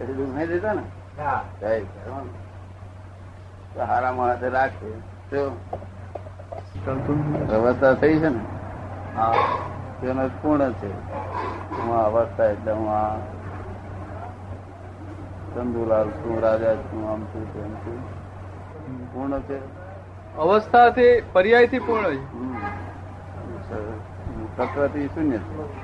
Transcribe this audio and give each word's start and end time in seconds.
એટલે 0.00 0.14
દુઃખ 0.14 0.28
નહીં 0.28 0.48
દેતા 0.48 0.72
ને? 0.72 0.82
ના 1.18 1.40
જય 1.60 1.80
કરવાનું. 1.80 2.32
તો 3.74 3.84
હારા 3.84 4.38
રાખે. 4.42 4.90
તો 5.30 5.58
અવસ્થા 7.56 7.94
થઈ 7.94 8.18
છે 8.18 8.28
ને? 8.28 8.40
હા. 9.16 9.34
તેનો 10.00 10.28
પૂર્ણ 10.42 10.72
છે. 10.72 10.92
હું 11.76 11.96
અવસ્થા 11.96 12.44
એટલે 12.44 12.72
હું 12.72 12.90
આ 12.90 13.16
ચંદુલાલ 15.54 16.08
છું 16.08 16.40
રાજા 16.40 16.74
છું 16.74 17.10
આમ 17.10 17.24
છું 17.24 17.54
તેમ 17.54 17.74
છું. 17.74 18.14
પૂર્ણ 19.14 19.40
છે. 19.40 19.58
અવસ્થાથી 20.36 21.22
પર્યાયથી 21.32 21.78
પૂર્ણ 21.78 22.10
છે. 22.10 22.44
તત્વથી 24.56 25.08
શૂન્ય 25.08 25.38
છે. 25.38 25.74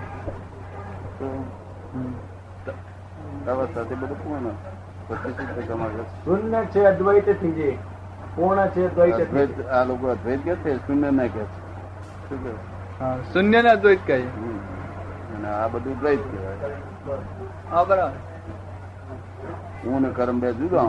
અવસ્થાથી 3.49 3.94
બધું 3.94 4.25
પૂર્ણ. 4.25 4.50
પછી 5.08 5.67
તમારે 5.67 6.03
શૂન્ય 6.25 6.64
છે 6.64 6.86
અદ્વૈતથી 6.86 7.53
જે 7.53 7.79
પૂર્ણ 8.36 8.68
છે 8.68 8.85
અદ્વૈત 8.86 9.66
આ 9.68 9.85
લોકો 9.85 10.07
અદ્વૈત 10.08 10.44
કે 10.44 10.54
છે? 10.57 10.76
શૂન્ય 10.86 11.11
ના 11.11 11.22
કે 11.22 11.44
છે? 12.29 12.53
હા, 12.99 13.16
શૂન્ય 13.32 13.63
ને 13.63 13.71
અદ્વૈત 13.71 14.00
કહે. 14.07 14.18
અને 15.35 15.49
આ 15.49 15.68
બધું 15.68 15.99
દ્વૈત 16.00 16.21
કહેવાય. 16.21 16.76
હા 17.71 17.85
બરાબર. 17.85 18.13
હું 19.85 20.02
ને 20.02 20.08
કર્મ 20.08 20.41
બે 20.41 20.52
જુદા 20.52 20.88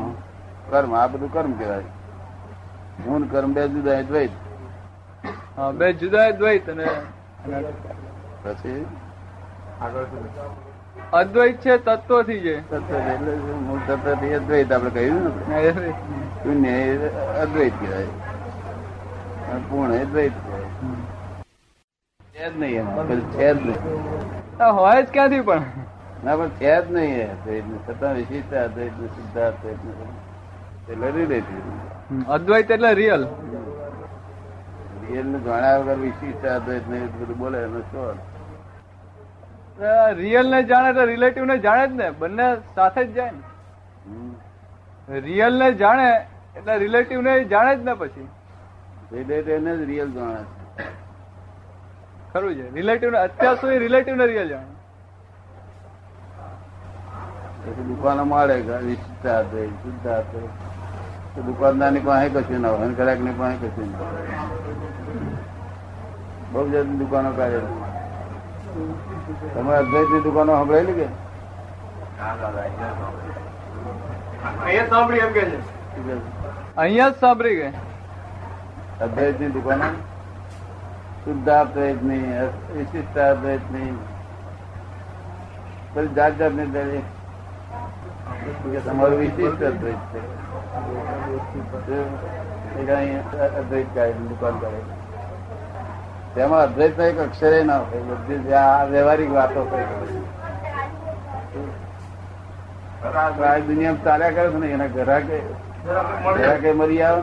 કર્મ 0.70 0.94
આ 0.94 1.08
બધું 1.08 1.34
કર્મ 1.34 1.52
કહેવાય. 1.52 1.84
હું 3.05 3.32
કર્મ 3.32 3.54
બે 3.54 3.68
જુદા 3.68 3.94
એ 3.94 4.04
દ્વૈત 4.04 4.32
હા 5.58 5.72
બે 5.72 5.94
જુદા 5.94 6.32
દ્વૈત 6.32 6.70
અને 6.70 6.86
પછી? 8.44 8.86
આગળ? 9.82 10.05
અદ્વૈત 11.12 11.59
છે. 11.59 11.77
તત્વ 11.77 12.12
એટલે 12.20 12.54
છે 13.35 13.54
મૂળ 13.66 13.82
અદ્વૈત 14.35 14.71
આપડે 14.71 14.90
કહ્યું 14.90 15.24
ને. 15.48 15.93
શૂન્ય 16.41 16.74
અદ્વૈત 17.41 17.74
કહેવાય. 17.79 18.12
પૂર્ણ 19.70 19.93
અદ્વૈત 19.96 20.34
છે 22.34 22.49
જ 22.49 22.54
નહીં 22.60 22.85
છે 23.32 23.48
જ 23.54 23.60
નહીં. 23.60 23.79
હોય 24.77 25.01
જ 25.01 25.10
ક્યાંથી 25.10 25.41
પણ. 25.41 25.63
ના 26.24 26.35
પણ 26.35 26.51
છે 26.60 26.71
જ 26.82 26.91
નહીં 26.91 27.29
અદ્વૈત 27.32 27.66
છતાં 27.88 28.13
વિશિષ્ટ 28.16 28.54
અદ્વૈત 28.55 28.94
ને 28.99 29.07
ને 30.88 30.96
લડી 31.01 31.26
લેતી 31.26 31.62
અદ્વૈત 32.27 32.70
એટલે 32.71 32.94
રિયલ 32.94 33.23
રિયલ 35.01 35.26
ને 35.26 35.40
જાણ્યા 35.40 35.79
વગર 35.79 35.98
વિશિષ્ટ 35.98 36.46
અદ્વૈત 36.48 36.85
ને 36.88 36.99
બધું 37.13 37.38
બોલે 37.38 37.57
એનો 37.60 37.82
શું? 37.91 38.18
રિયલ 39.82 40.49
ને 40.49 40.63
જાણે 40.63 40.93
તો 40.93 41.05
રિલેટિવ 41.05 41.46
ને 41.46 41.57
જાણે 41.60 41.87
જ 41.87 41.93
ને 41.96 42.12
બંને 42.12 42.48
સાથે 42.76 43.01
જ 43.05 43.13
જાય 43.15 43.32
ને. 43.32 43.43
રિયલ 45.20 45.54
ને 45.57 45.70
જાણે 45.73 46.10
એટલે 46.55 46.77
રિલેટિવ 46.77 47.21
ને 47.21 47.34
જાણે 47.46 47.76
જ 47.77 47.84
ને 47.84 47.93
પછી. 47.96 48.27
રિલેટિવ 49.12 49.63
ને 49.63 49.77
જ 49.77 49.82
રિયલ 49.85 50.12
જાણે 50.12 50.43
ખરું 52.34 52.54
છે 52.55 52.65
રિલેટિવ 52.73 53.10
ને 53.12 53.18
અત્યાર 53.18 53.57
સુધી 53.57 53.79
રિલેટિવ 53.79 54.15
ને 54.15 54.26
રિયલ 54.26 54.49
જાણે. 54.49 54.76
પછી 57.63 57.85
દુકાનો 57.90 58.23
મળે 58.26 58.55
કે 58.62 58.76
વિશિષ્ટ 58.85 59.26
અદ્વૈત 59.26 59.73
શુદ્ધ 59.84 60.07
અદ્વૈત 60.07 60.54
તો 61.35 61.40
દુકાનદારની 61.41 61.99
પાસે 61.99 62.27
કશું 62.29 62.62
ના 62.62 62.70
હોયની 62.70 62.98
પાસે 63.41 63.55
કશું 63.63 63.90
ના 63.91 64.09
હોય. 64.12 64.40
બહુ 66.51 66.62
જ 66.72 66.73
દુકાનો 67.00 67.31
કાઢે 67.31 67.59
તમે 69.53 69.74
અદ્વૈતની 69.75 70.22
દુકાનો 70.24 70.52
સાંભળેલી 70.53 70.94
કે? 70.94 71.08
અહીંયા 74.63 74.88
સાંભળી. 74.90 75.19
એમ 75.19 75.31
કે 75.34 75.41
છે? 75.41 75.59
અહીંયા 76.78 77.09
જ 77.09 77.12
સાંભળી 77.22 77.56
ગઈ 77.56 77.73
અદ્વૈતની 79.01 79.51
દુકાનો? 79.57 79.90
શુદ્ધાદ્વૈતની 81.25 82.25
વિશિષ્ટાદ્વૈતની 82.78 83.91
પછી 85.94 86.13
જાત 86.16 86.34
જાતની 86.38 86.66
દરેક 86.66 87.06
તમારું 88.85 89.19
વિશિષ્ટ 89.19 89.62
અદ્વૈત 89.63 90.01
છે. 90.13 90.22
અદ્વૈત 93.59 93.88
દુકાન 94.29 94.56
કાઢી 94.59 95.10
તેમાં 96.36 96.62
અદ્વૈત 96.66 97.00
એક 97.00 97.18
અક્ષરે 97.25 97.59
ના 97.64 97.80
હોય 97.88 98.03
બધી 98.09 98.40
વ્યવહારિક 98.92 99.31
વાતો 99.38 99.62
દુનિયા 103.68 104.03
ચાલ્યા 104.06 104.36
કરે 104.36 104.47
છે 104.52 104.58
ને, 104.58 104.68
એના 104.75 104.92
ગ્રાહકે 104.96 105.38
ગ્રાહકે 106.38 106.72
મરી 106.80 107.02
આવે. 107.02 107.22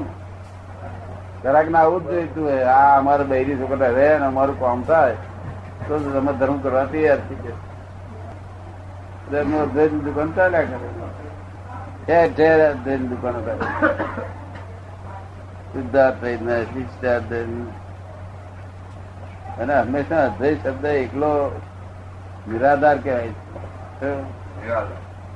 ગ્રાહક 1.42 1.68
ને 1.70 1.78
આવું 1.78 2.00
જ 2.04 2.06
જોઈતું 2.10 2.44
હોય, 2.48 2.64
આ 2.76 2.92
અમારે 2.98 3.24
બૈરી 3.32 3.58
છોકરા 3.60 3.92
રહે 3.98 4.08
ને 4.18 4.26
અમારું 4.26 4.56
કામ 4.60 4.80
થાય, 4.82 5.16
તો 5.86 5.92
તમે 5.98 6.32
ધર્મ 6.40 6.58
કરવા 6.60 6.86
તૈયાર 6.92 7.20
થઈ 7.28 7.40
જાય 7.44 7.58
ધર્મ 9.30 9.52
અદ્વૈત 9.62 9.92
દુકાન 10.06 10.28
ચાલ્યા 10.36 10.68
કરે. 10.70 10.88
ઠેર 12.06 12.26
ઠેર 12.36 12.58
અદ્વૈતની 12.70 13.08
દુકાનો 13.08 13.40
કરે 13.46 13.54
શુદ્ધાદ્વૈત 15.72 16.40
ને. 16.42 16.56
અને 19.60 19.74
હંમેશા 19.74 20.24
અદ્વૈત 20.24 20.58
શબ્દ 20.64 20.84
એકલો 20.96 21.30
નિરાધાર 22.48 22.98
કહેવાય 22.98 23.32
છે. 24.00 24.10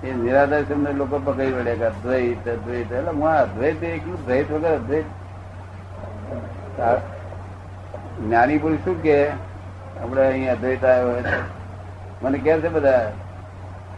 એ 0.02 0.12
નિરાધાર 0.14 0.62
શબ્દ 0.62 0.96
લોકો 0.96 1.16
પકડી 1.18 1.52
વળે 1.52 1.74
કે 1.74 1.86
અદ્વૈત 1.86 2.46
અદ્વૈત. 2.48 2.90
એટલે 2.90 3.10
હું 3.10 3.28
અદ્વૈત 3.34 3.82
એકલું 3.90 4.18
દ્વૈત 4.24 4.48
વગર 4.50 4.74
અદ્વૈત. 4.74 5.08
જ્ઞાની 8.18 8.58
પુરુષ 8.58 8.84
શું 8.84 9.02
કે 9.02 9.16
આપણે 9.96 10.22
અહીં 10.26 10.50
અદ્વૈત 10.50 10.84
આવ્યો 10.84 11.10
હોય 11.10 11.38
મને 12.22 12.38
કે 12.38 12.60
છે 12.60 12.68
બધા 12.68 13.04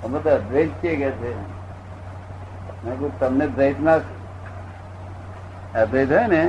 અમે 0.05 0.19
તો 0.19 0.31
અદ્વૈત 0.31 0.71
છીએ 0.81 0.95
કે 0.97 1.11
છે. 1.13 1.31
મેં 2.85 2.95
કહું 2.99 3.13
તમને 3.19 3.47
દ્વૈત 3.49 3.79
ના 3.81 4.01
અદ્વૈત 5.75 6.11
હોય 6.11 6.27
ને 6.27 6.43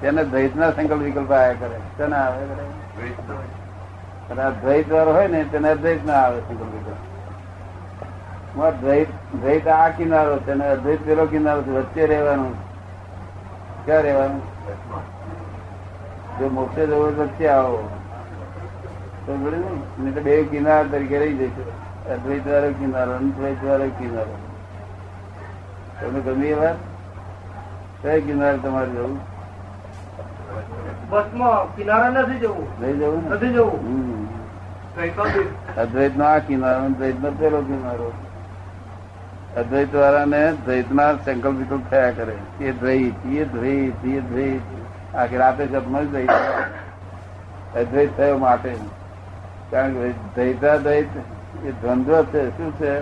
તેને 0.00 0.24
દ્વૈત 0.24 0.56
ના 0.56 0.70
સંકલ્પ 0.70 1.02
વિકલ્પ 1.02 1.32
આવ્યા 1.32 1.52
કરે. 1.52 1.80
તેને 1.98 2.16
આવે 2.16 2.46
કરે. 2.46 4.42
આ 4.42 4.50
દ્વૈત 4.50 4.92
વાળો 4.92 5.12
હોય 5.12 5.26
ને 5.26 5.44
તેને 5.44 5.70
અદ્વૈત 5.70 6.06
ના 6.06 6.12
આવે 6.12 6.40
સંકલ્પ 6.40 6.60
વિકલ્પ. 6.60 8.70
દ્વૈત 8.80 9.08
દ્વૈત 9.40 9.68
આ 9.68 9.88
કિનારો 9.88 10.36
તેને 10.36 10.68
અદ્વૈત 10.68 11.06
પેલો 11.06 11.26
કિનારો 11.26 11.60
વચ્ચે 11.60 12.06
રહેવાનું. 12.06 12.70
ક્યાં 13.86 14.02
રહેવાનું? 14.02 14.42
જો 16.38 16.48
મોક્ષે 16.48 16.86
જવું 16.86 17.18
વચ્ચે 17.18 17.48
આવો. 17.48 17.90
તો 19.26 19.36
નહીં? 19.36 20.14
તો 20.14 20.20
બે 20.20 20.42
કિનારા 20.42 20.82
તરીકે 20.82 21.18
રહી 21.18 21.36
જઈશું 21.36 21.64
અદ્વૈત 22.12 22.48
વાળો 22.48 22.70
કિનારો 22.70 23.12
અદ્વૈત 23.12 23.64
વાળો 23.64 23.84
કિનારો. 23.84 24.38
તમને 26.00 26.20
ગમી 26.20 26.46
એ 26.46 26.54
વાત? 26.54 26.76
કઈ 28.02 28.20
કિનારે 28.20 28.58
તમારે 28.58 28.90
જવું? 28.90 29.39
બસમાં 31.10 31.76
કિનારા 31.76 32.08
નથી 32.08 32.38
જવું. 32.38 32.66
લઈ 32.80 32.92
જવું 32.92 33.30
નથી 33.30 33.48
જવું. 33.48 34.00
અદ્વૈત 35.76 36.16
નો 36.16 36.24
આ 36.24 36.38
કિનારો 36.38 36.88
દ્વૈત 36.88 37.20
નો 37.20 37.30
પેલો 37.30 37.60
કિનારો. 37.60 38.12
અદ્વૈત 39.56 39.94
વાળાને 39.94 40.52
દ્વૈત 40.52 40.92
ના 40.92 41.12
સંકલ્પ 41.12 41.54
વિકલ્પ 41.54 41.90
થયા 41.90 42.10
કરે. 42.10 42.36
એ 42.60 42.72
દ્વૈત 42.72 43.26
એ 43.26 43.44
દ્વૈત 43.44 44.04
એ 44.04 44.20
દ્વૈત. 44.20 44.60
આખી 45.16 45.36
રાતે 45.36 45.66
સપનો 45.66 46.04
જ 46.04 46.10
દ્વૈત 46.10 46.30
અદ્વૈત 47.76 48.16
થયો 48.16 48.38
માટે. 48.38 48.74
કારણ 49.70 49.92
કે 49.92 50.12
દ્વૈતા 50.12 50.76
દ્વૈત 50.76 51.06
એ 51.64 51.70
દ્વંદ્વ 51.70 52.24
છે. 52.24 52.50
શું 52.50 52.72
છે? 52.72 53.00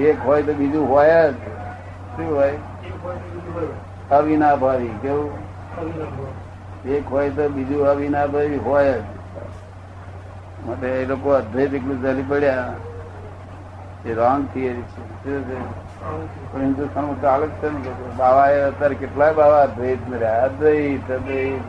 એક 0.00 0.16
હોય 0.24 0.42
તો 0.42 0.52
બીજું 0.52 0.88
હોય 0.88 1.32
જ. 1.32 1.34
શું 2.16 2.34
હોય. 2.34 2.58
અવિનાભાવી. 4.10 4.90
કેવું? 5.02 5.51
એક 6.88 7.06
હોય 7.10 7.30
તો 7.30 7.48
બીજું 7.48 7.86
અવિનાભાવી 7.86 8.56
હોય. 8.56 8.92
જ 8.92 9.02
માટે 10.66 10.86
એ 10.86 11.06
લોકો 11.06 11.30
અદ્વૈત 11.30 11.74
એકલું 11.74 12.02
ચાલી 12.02 12.22
પડ્યા. 12.22 12.74
એ 14.04 14.14
રોંગ 14.14 14.46
થિયરી 14.54 14.82
છે. 14.82 15.02
પણ 16.52 16.60
હિન્દુસ્તાનમાં 16.60 17.20
ચાલે 17.20 17.46
છે 17.46 17.68
ને 17.70 18.14
બાવા 18.16 18.48
એ 18.48 18.60
અત્યારે 18.60 18.94
કેટલાય 18.94 19.34
બાવા 19.34 19.62
અદ્વૈત 19.62 20.08
ને 20.08 20.18
રહ્યા. 20.18 20.42
અદ્વૈત 20.42 21.10
અદ્વૈત. 21.10 21.60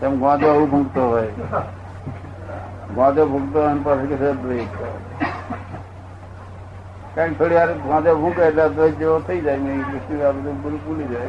તેમ 0.00 0.18
ગોંધો 0.18 0.48
આવું 0.48 0.70
ભૂંકતો 0.70 1.08
હોય. 1.08 1.30
ગોંધો 2.94 3.26
હોય 3.26 3.66
અને 3.66 3.80
પછી 3.84 4.06
કે 4.06 4.28
અદ્વૈત. 4.28 4.68
કારણ 7.14 7.32
કે 7.32 7.38
થોડી 7.38 7.54
વાર 7.54 7.70
ગોંધો 7.72 8.12
ભૂંકે 8.16 8.42
એટલે 8.42 8.62
અદ્વૈત 8.62 8.98
જેવો 8.98 9.18
થઈ 9.26 9.40
જાય 9.40 9.56
નહીં 9.56 9.82
વિષ્ણુ 9.92 10.24
આ 10.28 10.30
બધું 10.30 10.56
બધું 10.62 10.80
ભૂલી 10.84 11.08
જાય. 11.12 11.28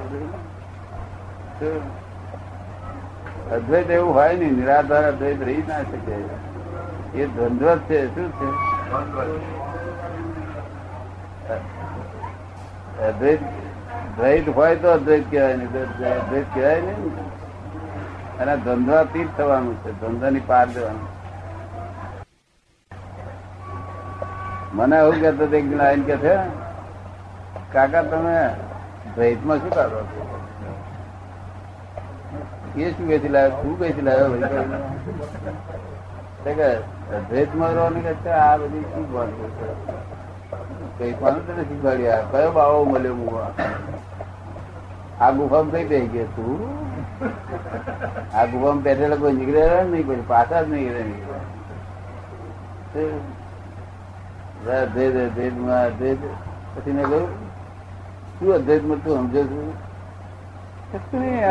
અદ્વૈત 3.56 3.90
એવું 3.90 4.14
હોય 4.14 4.34
નહીં, 4.36 4.54
નિરાધાર 4.54 5.04
અદ્વૈત 5.08 5.40
રહી 5.42 5.64
ના 5.68 5.82
શકે. 5.92 6.16
એ 7.16 7.26
દ્વંદ્વ 7.26 7.78
છે, 7.78 8.00
શું 8.16 8.30
છે? 8.38 8.48
અદ્વૈત 13.08 13.42
દ્વૈત 14.18 14.46
હોય 14.56 14.76
તો 14.76 14.88
અદ્વૈત 14.92 15.24
કહેવાય 15.32 15.56
નહીં 15.56 15.72
તો 15.74 15.80
અદ્વૈત 16.10 16.48
કહેવાય 16.54 16.82
નહીં. 16.82 17.14
અને 18.40 18.54
દ્વંદ્વાતીત 18.58 19.30
થવાનું 19.38 19.76
છે 19.84 19.92
ધંધાની 20.00 20.40
પાર 20.48 20.68
જવાનું 20.68 21.15
મને 24.78 24.96
એવું 25.02 25.18
કહેતો 25.22 25.44
હતો 25.46 25.56
એક 25.58 25.66
જણ 25.70 25.82
આવીને 25.82 26.06
કે 26.10 26.16
છે 26.24 26.34
કાકા 27.74 28.04
તમે 28.12 28.38
દ્વૈતમાં 29.16 29.60
શું 29.62 29.72
કરો 29.76 30.02
છો? 30.12 30.22
એ 32.76 32.88
શું 32.96 33.06
કહેતી 33.10 33.34
લાવ્યો? 33.36 33.62
તું 33.62 33.74
કહેતી 33.80 34.06
લાવ્યો 34.08 34.30
ભાઈ? 34.32 34.80
તે 36.44 36.52
કે 36.60 36.70
અદ્વૈતમાં 37.18 37.72
રહો 37.78 37.86
ને 37.90 38.00
કે 38.08 38.14
છે, 38.24 38.32
આ 38.46 38.56
બધી 38.64 38.86
શું 38.92 39.06
વાંધો 39.14 39.46
છે 39.58 39.68
કઈ 40.98 41.14
પણ 41.22 41.40
તને 41.48 41.64
શીખવાડ્યા 41.70 42.28
કયો 42.32 42.52
બાવો 42.58 42.80
મળ્યો 42.92 43.18
મુવા? 43.22 43.52
આ 45.20 45.32
ગુફામાં 45.38 45.72
કઈ 45.72 45.88
બેસી 45.92 46.12
ગયો 46.14 46.30
તું? 46.36 46.60
આ 48.34 48.46
ગુફામાં 48.52 48.84
બેઠેલા 48.90 49.22
કોઈ 49.24 49.36
નીકળે 49.40 49.64
નહીં 49.94 50.06
કોઈ 50.12 50.28
પાછા 50.34 50.64
જ 50.64 50.70
નહીં 50.74 50.94
નીકળે 51.12 51.40
અદ્વૈત 54.66 55.16
અદ્વૈતમાં 55.18 55.86
અદ્વૈત 55.86 56.22
પછી 56.76 56.94
મેં 56.94 57.06
કહ્યું 57.06 57.30
શું 58.38 58.52
અદ્વૈતમાં 58.52 59.00
તું 59.02 59.18
સમજો 59.20 59.42
છું 59.44 59.68
કશું 60.92 61.22
નહીં, 61.22 61.44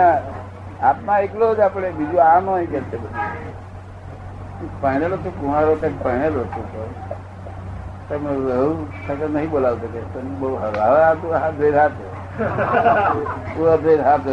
આત્મા 0.81 1.19
એકલો 1.19 1.55
જ 1.55 1.61
આપણે 1.61 1.91
બીજું 1.99 2.21
આ 2.21 2.41
હોય 2.41 2.67
કે 2.67 2.81
છે 2.91 2.99
પહેણેલો 4.81 5.17
તો 5.17 5.31
કુંવારો 5.31 5.77
કંઈક 5.77 5.97
પહેણેલો 6.03 6.43
છું 6.53 6.67
તમે 8.09 8.31
રહું 8.39 8.77
સગત 9.07 9.23
નહીં 9.31 9.51
બોલાવતો 9.51 9.87
કે 9.89 10.01
તમે 10.13 10.33
બહુ. 10.41 10.49
હવે 10.57 10.81
આ 10.81 11.15
તું 11.21 11.33
હાથ 11.35 11.57
ધોઈ 11.59 11.73
હાથ. 11.73 11.99
તું 13.55 13.67
અદ્વૈત 13.69 14.01
હાથ 14.03 14.27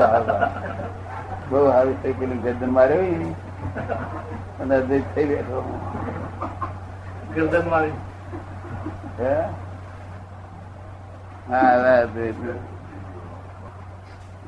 બહુ 1.50 1.66
સારું 1.68 1.96
થઈ 2.04 2.14
પેલું 2.14 2.40
ગર્દન 2.44 2.72
માર્યો. 2.72 3.34
અને 4.62 4.74
અદ્વૈત 4.76 5.06
થઈ 5.16 5.26
બેઠો 5.26 5.64
ગરદન 7.36 7.70
મારી 7.70 7.94
હે? 9.22 9.38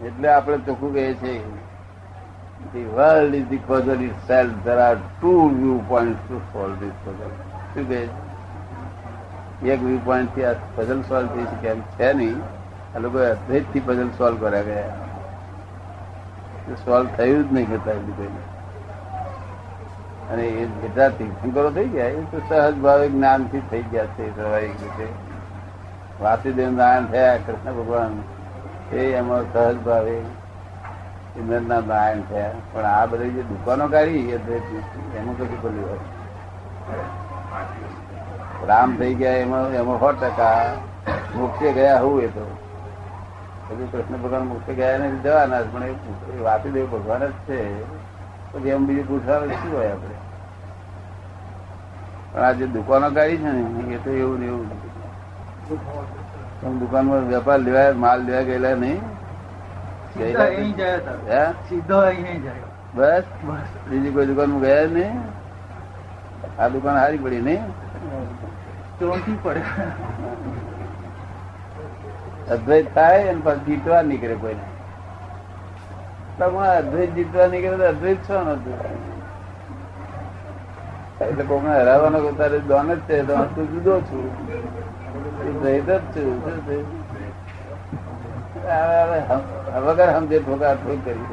એટલે 0.08 0.34
આપણે 0.34 0.58
ચોખ્ખું 0.58 0.94
કહીએ 0.94 1.14
છીએ 1.14 1.44
The 2.74 2.84
world 2.86 3.34
is 3.34 3.48
the 3.50 3.58
puzzle 3.58 4.02
itself. 4.02 4.52
There 4.64 4.80
are 4.80 4.98
two 5.22 5.40
viewpoints 5.56 6.22
to 6.30 6.42
solve 6.54 6.80
this 6.80 6.96
puzzle. 7.06 7.34
શું 7.74 7.88
કહે 7.88 8.00
છે? 8.00 8.24
એક 9.64 9.80
વ્યૂ 9.82 10.26
થી 10.36 10.46
આ 10.46 10.54
પઝલ 10.76 11.02
સોલ્વ 11.02 11.28
થઈ 11.28 11.46
શકે 11.46 11.68
એમ 11.68 11.82
છે 11.98 12.14
નહીં 12.14 12.40
આ 12.96 13.00
લોકો 13.00 13.18
અદ્વૈતથી 13.18 13.80
પઝલ 13.80 14.10
સોલ્વ 14.18 14.38
કર્યા 14.40 14.64
ગયા 14.64 14.94
સોલ્વ 16.86 17.08
થયું 17.18 17.44
જ 17.44 17.52
નહીં 17.52 17.70
કરતા 17.70 17.94
એટલું 17.94 18.16
કોઈને 18.16 18.42
અને 20.34 20.46
એ 20.62 20.66
બધા 20.82 21.10
તીર્થંકરો 21.18 21.70
થઈ 21.72 21.90
ગયા, 21.96 22.12
એ 22.20 22.22
તો 22.32 22.38
સહજ 22.50 22.76
ભાવે 22.86 23.08
જ્ઞાનથી 23.16 23.64
થઈ 23.72 23.84
ગયા 23.92 24.14
છે 24.16 24.30
સ્વાભાવિક 24.36 24.78
રીતે 24.84 25.08
વાસુદેવ 26.22 26.72
નારાયણ 26.78 27.12
થયા, 27.12 27.42
કૃષ્ણ 27.46 27.76
ભગવાન, 27.80 28.14
એ 28.94 29.02
એમાં 29.20 29.44
સહજ 29.54 29.78
ભાવે 29.88 30.16
ઇન્દ્રના 31.40 31.82
નારાયણ 31.82 32.24
થયા. 32.32 32.56
પણ 32.72 32.88
આ 32.94 33.06
બધી 33.12 33.34
જે 33.36 33.44
દુકાનો 33.52 33.86
કાઢી 33.94 34.26
એમાં 35.18 35.36
કશું 35.38 35.60
બોલ્યું 35.62 35.88
હોય. 35.90 36.02
રામ 38.68 38.90
થઈ 39.00 39.14
ગયા, 39.22 39.40
એમાં 39.46 39.80
એમાં 39.82 40.00
સો 40.04 40.10
ટકા 40.24 40.58
મોક્ષે 41.36 41.68
ગયા 41.80 42.02
હોવું 42.04 42.22
એ 42.24 42.30
તો. 42.38 42.46
પછી 43.68 43.88
કૃષ્ણ 43.92 44.22
ભગવાન 44.24 44.46
મોક્ષે 44.52 44.74
ગયા 44.82 44.98
ને 45.04 45.08
જવાના 45.24 45.64
પણ 45.74 45.84
એ 46.38 46.42
વાસુદેવ 46.48 46.86
ભગવાન 46.94 47.24
જ 47.30 47.32
છે. 47.48 47.60
પછી 48.52 48.74
એમ 48.76 48.84
બીજું 48.88 49.08
પૂછવાનું 49.08 49.58
શું 49.62 49.72
હોય 49.78 49.92
આપણે? 49.94 50.16
પણ 52.34 52.42
આ 52.42 52.52
જે 52.52 52.68
દુકાનો 52.68 53.10
કરી 53.10 53.38
છે 53.38 53.52
ને 53.52 53.94
એ 53.94 53.98
તો 53.98 54.10
એવું 54.10 54.40
ને 54.40 54.46
એવું. 54.46 54.66
તમે 56.62 56.80
દુકાનમાં 56.80 57.28
વેપાર 57.28 57.60
લેવા 57.60 57.94
માલ 57.94 58.22
લેવા 58.22 58.42
ગયેલા 58.42 58.76
નહીં. 58.76 59.02
સીધા 61.70 62.12
બસ. 62.94 63.24
બસ. 63.44 63.90
બીજી 63.90 64.10
કોઈ 64.10 64.26
દુકાન 64.26 64.60
ગયા 64.60 64.86
નહીં? 64.86 65.20
આ 66.60 66.68
દુકાન 66.68 66.96
સારી 66.96 67.18
પડી 67.18 67.42
નહીં? 67.42 67.64
ચોથી 69.00 69.38
પડે. 69.44 69.62
અદ્વૈત 72.52 72.96
થાય 72.96 73.28
અને 73.28 73.42
પછી 73.44 73.60
જીતવા 73.66 74.02
નીકળે 74.02 74.36
કોઈને. 74.36 74.62
તમે 76.38 76.68
અદ્વૈત 76.68 77.16
જીતવા 77.16 77.48
નીકળે 77.48 77.78
તો 77.78 77.84
અદ્વૈત 77.84 78.18
છો 78.30 78.44
ને 78.44 79.13
એટલે 81.22 81.44
કોઈને 81.44 81.70
હરાવવાનો 81.70 82.20
તારે 82.32 82.60
દોન 82.60 82.94
જ 82.94 83.00
છે, 83.00 83.28
તો 83.28 83.36
તું 83.36 83.72
જુદો 83.72 84.00
છું. 84.00 84.26
તું 85.44 85.64
જ 85.86 85.90
છું 86.00 86.42
વગર 89.86 90.10
સમજે 90.14 90.40
ઠોકા 90.40 90.74
ઠોક 90.74 91.06
કરી. 91.06 91.26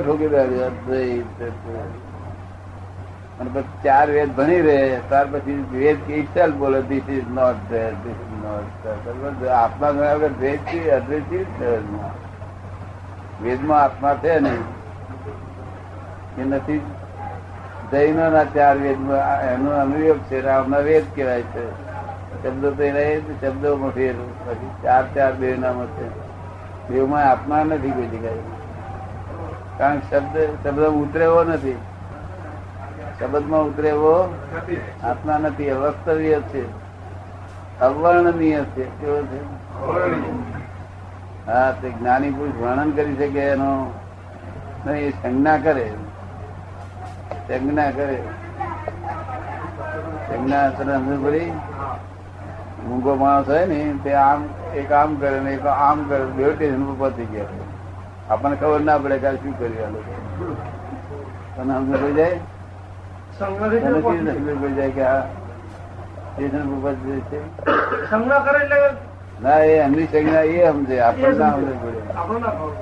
ઠોકી 0.00 0.26
અદ્વૈત 0.26 1.42
અદ્વૈત. 1.42 1.90
અને 3.40 3.50
પછી 3.54 3.82
ચાર 3.84 4.10
વેદ 4.10 4.30
ભણી 4.36 4.60
રહે 4.60 5.00
ત્યાર 5.08 5.26
પછી 5.26 5.64
વેદ 5.72 5.98
કે 6.06 6.46
બોલે 6.50 6.82
this 6.82 7.02
is 7.08 7.28
not 7.28 7.56
there 7.70 7.90
this 7.90 8.14
is 8.14 8.42
not 8.42 9.46
આત્મા 9.46 9.90
ગણ્યા 9.90 10.14
વગર 10.14 10.32
ભેદ 10.32 10.58
છે 10.58 10.90
અદ્વૈત 10.90 11.22
વેદમાં? 13.42 13.82
આત્મા 13.82 14.14
છે 14.14 14.40
નહીં. 14.40 14.62
એ 16.38 16.44
નથી 16.44 16.80
જૈનો 17.92 18.30
ના 18.30 18.44
ચાર 18.44 18.76
વેદમાં 18.76 19.42
એનો 19.42 19.70
અનુયોગ 19.70 20.18
છે 20.18 20.40
રામના 20.40 20.78
વેદ 20.78 21.04
કહેવાય 21.14 21.42
છે. 21.42 21.92
શબ્દો 22.42 22.70
તો 22.70 22.82
એના 22.82 23.20
શબ્દોમાં 23.42 23.90
ફેર 23.90 24.14
પછી 24.46 24.70
ચાર 24.82 25.14
ચાર 25.14 25.34
દેવનામાં 25.34 25.86
છે. 25.86 26.08
દેવમાં 26.88 27.30
આત્મા 27.30 27.64
નથી 27.64 27.90
કોઈ 27.90 28.06
જગ્યાએ. 28.06 28.34
કારણ 29.78 29.98
શબ્દ 29.98 30.38
શબ્દ 30.64 30.78
ઉતરેવો 30.78 31.44
નથી. 31.44 31.76
શબ્દમાં 33.20 33.62
ઉતરેવો 33.62 34.34
આત્મા 35.04 35.38
નથી. 35.38 35.70
અવસ્તવ્ય 35.70 36.34
છે. 36.34 36.64
અવર્ણનીય 37.80 38.62
છે. 38.62 38.84
કેવો 38.84 39.22
છે? 39.22 39.42
હા, 41.46 41.72
તે 41.72 41.90
જ્ઞાની 41.90 42.30
પુરુષ 42.30 42.62
વર્ણન 42.62 42.90
કરી 42.90 43.16
શકે 43.16 43.40
એનો. 43.40 43.92
એ 44.90 45.10
સંજ્ઞા 45.10 45.56
કરે. 45.56 45.90
સંજ્ઞા 47.46 47.90
કરે 47.96 48.16
સંજ્ઞા 50.26 50.66
સમજ 50.76 51.18
પડી 51.24 51.50
મૂંગો 52.86 53.12
માણસ 53.16 53.46
હોય 53.46 53.66
ને 53.66 53.78
તે 54.04 54.10
આમ 54.18 54.40
એક 54.74 54.90
આમ 54.92 55.10
કરે 55.20 55.38
ને 55.40 55.50
એક 55.54 55.66
આમ 55.66 55.98
કરે 56.08 56.24
બે 56.36 56.44
ટેન્શન 56.54 56.84
પર 56.88 56.96
પહોંચી 57.00 57.28
ગયા. 57.32 57.66
આપણને 58.30 58.56
ખબર 58.56 58.80
ના 58.80 58.98
પડે 58.98 59.16
કે 59.18 59.30
શું 59.42 59.54
કરી 59.58 59.82
આ 59.84 59.90
લોકો. 59.94 60.12
તને 61.54 61.74
સમજ 61.76 61.92
પડી 61.92 62.16
જાય? 62.18 62.38
સમજ 63.32 63.62
પડી 64.54 64.74
જાય 64.76 64.92
કે 64.96 65.02
આ 65.04 65.22
ટેન્શન 66.32 66.66
પર 66.82 66.94
છે? 67.30 67.38
સંગ્રહ 68.10 68.40
કરે 68.46 68.58
એટલે 68.64 68.80
ના 69.42 69.60
એ 69.66 69.76
એમની 69.78 70.06
સંજ્ઞા 70.06 70.44
એ 70.56 70.72
સમજે. 70.72 70.96
આપણને 71.00 71.38
ના 71.38 71.52
સમજ 71.54 71.70
પડે 71.82 72.00
આપણો 72.14 72.38
ના 72.38 72.54
ખબર 72.58 72.72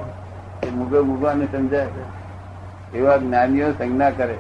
એ 0.63 0.71
મુગો 0.71 0.99
મુગવાને 1.05 1.45
સમજાય. 1.53 1.89
છે 1.95 2.03
એવા 2.95 3.17
જ્ઞાનીઓ 3.17 3.73
સંજ્ઞા 3.73 4.11
કરે. 4.11 4.39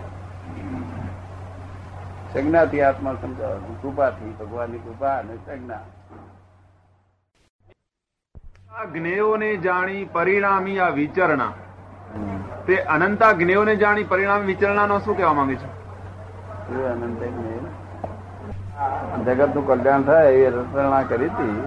સંજ્ઞાથી 2.32 2.80
આત્મા 2.80 3.14
સમજાવવાનું 3.14 3.82
કૃપાથી 3.82 4.30
ભગવાનની 4.30 4.78
કૃપા 4.78 5.18
અને 5.18 5.36
સંજ્ઞા. 5.36 5.78
આ 8.78 8.84
જ્ઞેયોને 8.84 9.56
જાણી 9.56 10.04
પરિણામી 10.04 10.78
આ 10.78 10.88
વિચરણા. 10.88 11.52
તે 12.66 12.76
અનંતા 12.76 13.32
જ્ઞેયોને 13.32 13.76
જાણી 13.76 14.04
પરિણામી 14.04 14.46
વિચરણાનો 14.46 14.98
શું 14.98 15.16
કહેવા 15.16 15.32
માંગે 15.32 15.54
છે? 15.54 15.80
અનંત 16.84 17.22
જગતનું 19.28 19.66
કલ્યાણ 19.66 20.02
થાય 20.02 20.32
એવી 20.32 20.58
રચના 20.58 21.02
કરી 21.02 21.26
હતી. 21.26 21.64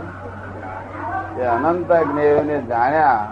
અનંત 1.42 1.92
જ્ઞેયોને 1.92 2.62
જાણ્યા 2.62 3.28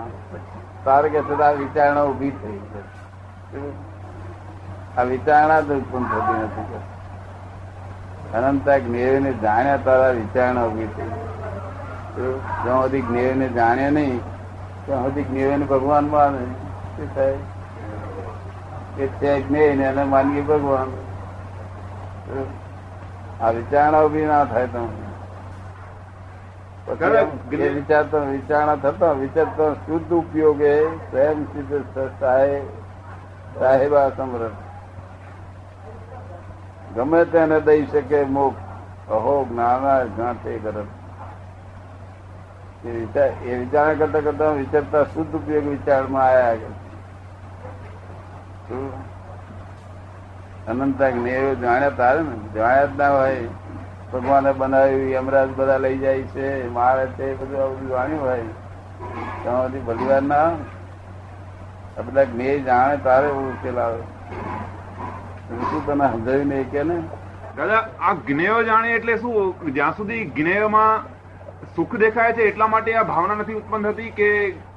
તારે 0.84 1.10
કે 1.10 1.22
સદા 1.22 1.52
વિચારણા 1.52 2.04
ઊભી 2.04 2.30
થઈ. 2.30 2.58
છે? 2.58 3.01
આ 4.98 5.04
વિચારણા 5.04 5.62
તો 5.62 5.74
ઉત્પન્ન 5.74 6.04
થતી 6.04 6.44
નથી 6.44 6.62
કે 8.60 8.80
જ્ઞેય 8.80 9.20
ને 9.20 9.34
જાણ્યા 9.34 9.78
તારા 9.78 10.10
વિચારણા 10.10 10.66
ઊભી 10.66 10.88
થઈ. 10.88 11.10
જ્યાં 12.64 12.82
સુધી 12.82 13.02
જ્ઞેયોને 13.02 13.48
જાણ્યા 13.48 13.90
નહીં 13.90 14.20
ત્યાં 14.86 15.04
સુધી 15.04 15.24
જ્ઞેયોને 15.24 15.66
ભગવાન 15.66 16.10
માને. 16.10 16.38
શું 16.38 17.16
થાય? 17.16 17.38
એ 19.00 19.08
છે 19.08 19.48
જ્ઞેય 19.48 19.76
ને 19.76 19.84
એને 19.84 20.04
માનીએ 20.04 20.42
ભગવાન. 20.42 20.88
આ 23.44 23.50
વિચારણા 23.50 24.02
ઊભી 24.02 24.26
ના 24.26 24.46
થાય 24.46 24.68
તો. 24.68 24.90
વિચારતો 27.74 28.20
વિચારણા 28.20 28.76
થતો 28.76 29.14
વિચારતો 29.14 29.74
શુદ્ધ 29.74 30.14
ઉપયોગ 30.14 30.62
એ 30.62 30.96
સ્વયં 30.98 31.44
સિદ્ધ 31.44 31.84
સાહેબ 32.20 32.81
સાહેબા 33.60 34.10
સમરણ 34.10 34.56
ગમે 36.96 37.26
તેને 37.26 37.60
દઈ 37.60 37.86
શકે 37.86 38.24
મોક્ષ 38.24 39.12
અહો 39.12 39.46
જ્ઞાના 39.46 40.04
ગાંઠે 40.04 40.58
કરત 40.58 40.86
એ 43.46 43.56
વિચાર 43.56 43.96
કરતા 43.96 44.20
કરતા 44.20 44.52
વિચારતા 44.52 45.04
શુદ્ધ 45.04 45.36
ઉપયોગ 45.36 45.68
વિચારમાં 45.68 46.24
આવ્યા? 46.24 46.56
અનંતા 50.68 51.10
જ્ઞેયો 51.10 51.56
જાણ્યા 51.56 51.90
તારે 51.90 52.22
ને? 52.22 52.36
જાણ્યા 52.54 52.86
જ 52.86 52.98
ના 52.98 53.12
હોય. 53.12 53.48
ભગવાને 54.14 54.54
બનાવ્યું, 54.54 55.12
યમરાજ 55.12 55.50
બધા 55.50 55.78
લઈ 55.78 55.98
જાય 55.98 56.22
છે, 56.22 56.70
મારે 56.70 57.06
તે 57.06 57.34
બધું 57.34 57.76
બધું 57.76 57.90
જાણ્યું 57.90 58.22
હોય. 58.22 58.44
તમારી 59.44 59.80
ભલીવાર 59.80 60.22
ના 60.22 60.36
આવે. 60.36 60.81
આ 61.98 62.02
બધા 62.08 62.24
જ્ઞેય 62.34 62.60
જાણે 62.68 62.98
તારે 63.08 63.30
ઉકેલ 63.38 63.80
આવે. 63.86 64.02
શું 65.70 65.82
તને 65.86 66.06
સમજાયું 66.14 66.48
નહીં 66.52 66.70
કે 66.76 66.84
ને? 66.90 66.98
દાદા 67.58 67.82
આ 68.10 68.14
જ્ઞેયો 68.28 68.62
જાણે 68.70 68.90
એટલે 68.98 69.18
શું? 69.24 69.74
જ્યાં 69.78 69.98
સુધી 69.98 70.24
જ્ઞેયમાં 70.38 70.96
સુખ 71.76 71.96
દેખાય 72.04 72.38
છે 72.38 72.44
એટલા 72.52 72.70
માટે 72.76 72.92
આ 73.02 73.04
ભાવના 73.12 73.40
નથી 73.42 73.58
ઉત્પન્ન 73.62 73.90
થતી 73.92 74.12
કે 74.20 74.30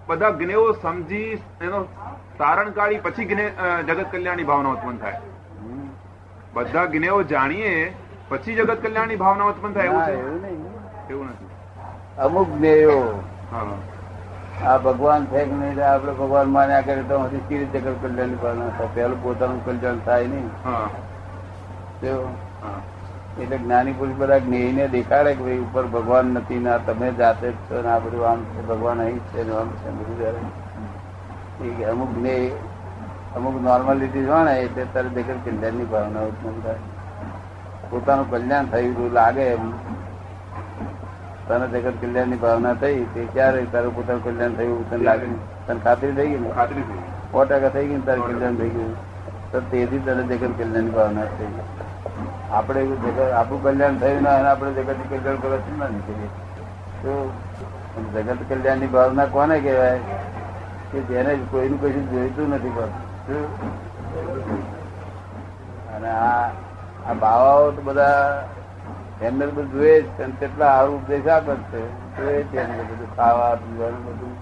બધા 0.09 0.33
જ્ઞેયો 0.41 0.73
સમજી 0.83 1.31
એનો 1.69 1.79
તારણ 2.41 2.75
કાઢી 2.79 3.03
પછી 3.07 3.27
જગત 3.89 4.07
કલ્યાણની 4.13 4.49
ભાવના 4.51 4.75
ઉત્પન્ન 4.77 4.99
થાય. 4.99 5.21
બધા 6.55 6.87
જ્ઞેયો 6.93 7.23
જાણીએ 7.33 7.73
પછી 8.29 8.55
જગત 8.61 8.79
કલ્યાણની 8.85 9.23
ભાવના 9.25 9.51
ઉત્પન્ન 9.55 9.73
થાય 9.75 9.89
એવું 9.91 10.03
એવું 10.13 10.39
છે 11.07 11.13
એવું 11.15 11.27
નથી. 11.31 11.51
અમુક 12.27 12.49
જ્ઞેયો 12.57 13.03
હા. 13.53 13.75
આ 14.63 14.79
ભગવાન 14.79 15.25
છે 15.25 15.45
કે 15.45 15.55
નહીં 15.55 15.81
આપડે 15.85 16.13
ભગવાન 16.13 16.49
માન્યા 16.49 16.81
કરે 16.81 17.03
તો 17.03 17.19
હજી 17.19 17.41
કઈ 17.49 17.59
રીતે 17.59 17.79
કલ્યાણ 17.81 18.69
થાય 18.77 18.89
પેલું 18.95 19.23
પોતાનું 19.23 19.65
કલ્યાણ 19.65 19.99
થાય 20.05 20.27
નહીં. 20.27 20.49
એટલે 23.43 23.57
જ્ઞાની 23.59 23.93
પુરુષ 23.93 24.15
બધા 24.15 24.39
જ્ઞેયને 24.39 24.85
દેખાડે 24.89 25.35
કે 25.35 25.43
ભાઈ 25.43 25.59
ઉપર 25.59 25.85
ભગવાન 25.87 26.27
નથી 26.27 26.59
ના 26.59 26.79
તમે 26.79 27.09
જાતે 27.13 27.49
જ 27.51 27.55
છો 27.71 27.83
ને 27.83 27.89
આ 27.89 27.99
બધું 27.99 28.29
આમ 28.29 28.41
છે 28.45 28.61
ભગવાન 28.67 28.99
અહીં 29.01 29.19
છે 29.19 29.41
ને 29.45 29.53
આમ 29.57 29.69
છે 29.69 29.91
બધું 29.91 30.17
જયારે 30.19 31.85
અમુક 31.91 32.11
જ્ઞેય 32.19 32.51
અમુક 33.37 33.57
નોર્માલિટી 33.63 34.25
જાણે 34.25 34.53
એટલે 34.61 34.87
તારે 34.95 35.09
દેખર 35.09 35.37
કલ્યાણની 35.45 35.85
ભાવના 35.85 36.21
ઉત્પન્ન 36.21 36.61
થાય. 36.61 36.81
પોતાનું 37.91 38.31
કલ્યાણ 38.31 38.67
થયું 38.67 39.13
લાગે 39.13 39.43
એમ. 39.43 39.94
તને 41.49 41.67
જગત 41.73 41.97
કલ્યાણની 42.03 42.39
ભાવના 42.39 42.75
થઈ 42.83 43.01
તે 43.15 43.25
ક્યારે 43.33 43.65
તારું 43.73 43.95
પોતાનું 43.97 44.23
કલ્યાણ 44.25 44.55
થયું 44.59 44.85
તને 44.91 44.99
લાગણી 45.05 45.41
તને 45.67 45.81
ખાતરી 45.85 46.13
થઈ 46.13 46.29
ગઈ 46.29 46.41
ને? 46.41 46.51
ખાતરી 46.51 46.85
થઈ 46.85 47.03
સો 47.33 47.45
ટકા 47.45 47.71
થઈ 47.71 47.87
ગઈ 47.87 47.99
ને 47.99 48.07
તારું 48.07 48.25
કલ્યાણ 48.29 48.57
થઈ 48.61 48.71
ગયું. 48.71 48.93
તો 49.53 49.61
તેથી 49.71 50.01
તને 50.01 50.23
જગત 50.31 50.53
કલ્યાણની 50.59 50.95
ભાવના 50.97 51.27
થઈ 51.37 51.51
આપણે 52.53 52.81
એવું 52.81 52.99
જગત 53.05 53.19
આપણું 53.33 53.63
કલ્યાણ 53.63 53.99
થયું 53.99 54.23
ના 54.23 54.37
અને 54.39 54.49
આપણે 54.49 54.73
જગત 54.79 55.01
કલ્યાણ 55.11 55.41
કરવા 55.41 55.61
શું 55.67 55.77
ના 55.79 55.89
નીકળીએ 55.89 56.31
તો 57.03 57.13
જગત 58.15 58.41
કલ્યાણની 58.49 58.89
ભાવના 58.89 59.27
કોને 59.29 59.57
કહેવાય? 59.61 59.99
કે 60.91 60.99
જેને 61.09 61.33
કોઈનું 61.51 61.81
કશું 61.81 62.07
જોઈતું 62.11 62.49
નથી 62.51 62.73
પણ. 62.73 62.93
અને 65.95 66.11
આ 66.11 66.49
આ 67.09 67.15
બાવાઓ 67.23 67.71
તો 67.73 67.83
બધા 67.83 68.19
એમને 69.25 69.47
બધું 69.47 69.71
જોઈએ 69.73 69.97
જ 70.03 70.07
કેટલા 70.41 70.67
સારું 70.67 70.95
ઉપદેશ 70.97 71.29
આપે 71.29 71.55
છે. 71.71 71.83
જોઈએ 72.17 72.43
છે 72.43 72.59
એમને 72.63 72.83
બધું 72.83 73.11
ખાવા, 73.17 73.55
પીવાનું 73.55 74.03
બધું. 74.09 74.35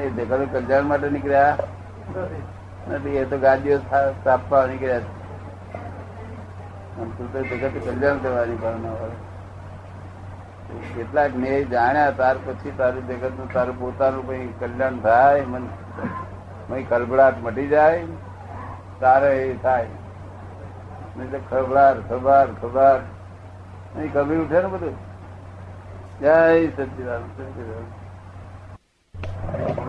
એ 0.00 0.10
દેખાડો 0.10 0.46
કલ્યાણ 0.52 0.84
માટે 0.84 1.08
નીકળ્યા. 1.08 1.56
નથી 2.90 3.16
એ 3.16 3.24
તો 3.24 3.36
ગાડીઓ 3.38 3.76
સ્થાપવા 3.78 4.66
નીકળ્યા 4.66 5.00
છે. 5.00 5.12
જગત 7.50 7.76
કલ્યાણ 7.84 8.18
કરવાની 8.18 8.88
હોય. 9.00 9.14
કેટલાક 10.94 11.32
મેં 11.36 11.68
જાણ્યા 11.68 12.10
તાર 12.10 12.36
પછી 12.46 12.72
તારું 12.76 13.08
જગતનું 13.08 13.48
તારું 13.52 13.76
પોતાનું 13.80 14.28
કઈ 14.28 14.46
કલ્યાણ 14.60 14.96
થાય, 14.98 15.44
મન 15.44 16.82
કલબડાટ 16.88 17.34
મટી 17.42 17.68
જાય, 17.68 18.04
તારે 19.00 19.30
એ 19.38 19.56
થાય. 19.62 19.86
નહીં 21.16 21.30
તો 21.30 21.38
ખબડાટ 21.50 21.98
ખબડાટ 22.08 22.50
ખબડાટ 22.62 23.02
નહીં 23.96 24.12
કમી 24.12 24.36
ઉઠે 24.36 24.62
ને 24.62 24.68
બધું? 24.68 24.94
જય 26.20 26.66
સચિદાન 26.66 27.20
સચિદાન 27.20 27.84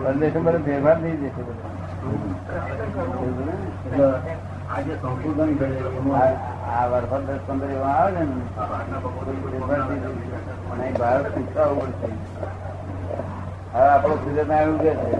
બંને 0.04 0.30
મને 0.38 0.58
ફેરફાર 0.58 1.00
થઈ 1.00 1.10
જશે 1.10 1.42
બધું. 1.42 1.70
આજે 4.72 4.94
સંશોધન 4.94 5.54
કરે 5.54 5.80
આ- 6.14 6.82
આ 6.82 6.86
વરસાદ 6.86 7.20
દસ 7.20 7.38
પંદર 7.46 7.70
એવા 7.70 7.86
આવે 7.86 8.20
ને 8.20 8.26
ફેરફાર 8.26 9.88
થઈ 9.88 9.94
જશે. 9.94 10.24
પણ 10.70 10.98
ભારત 10.98 11.34
શીખવા 11.34 11.64
પડશે 11.64 12.12
હવે 13.74 13.88
આપણો 13.88 14.14
સૂર્યનારાયણ 14.14 14.68
ઉગે 14.68 14.94
છે? 14.94 15.12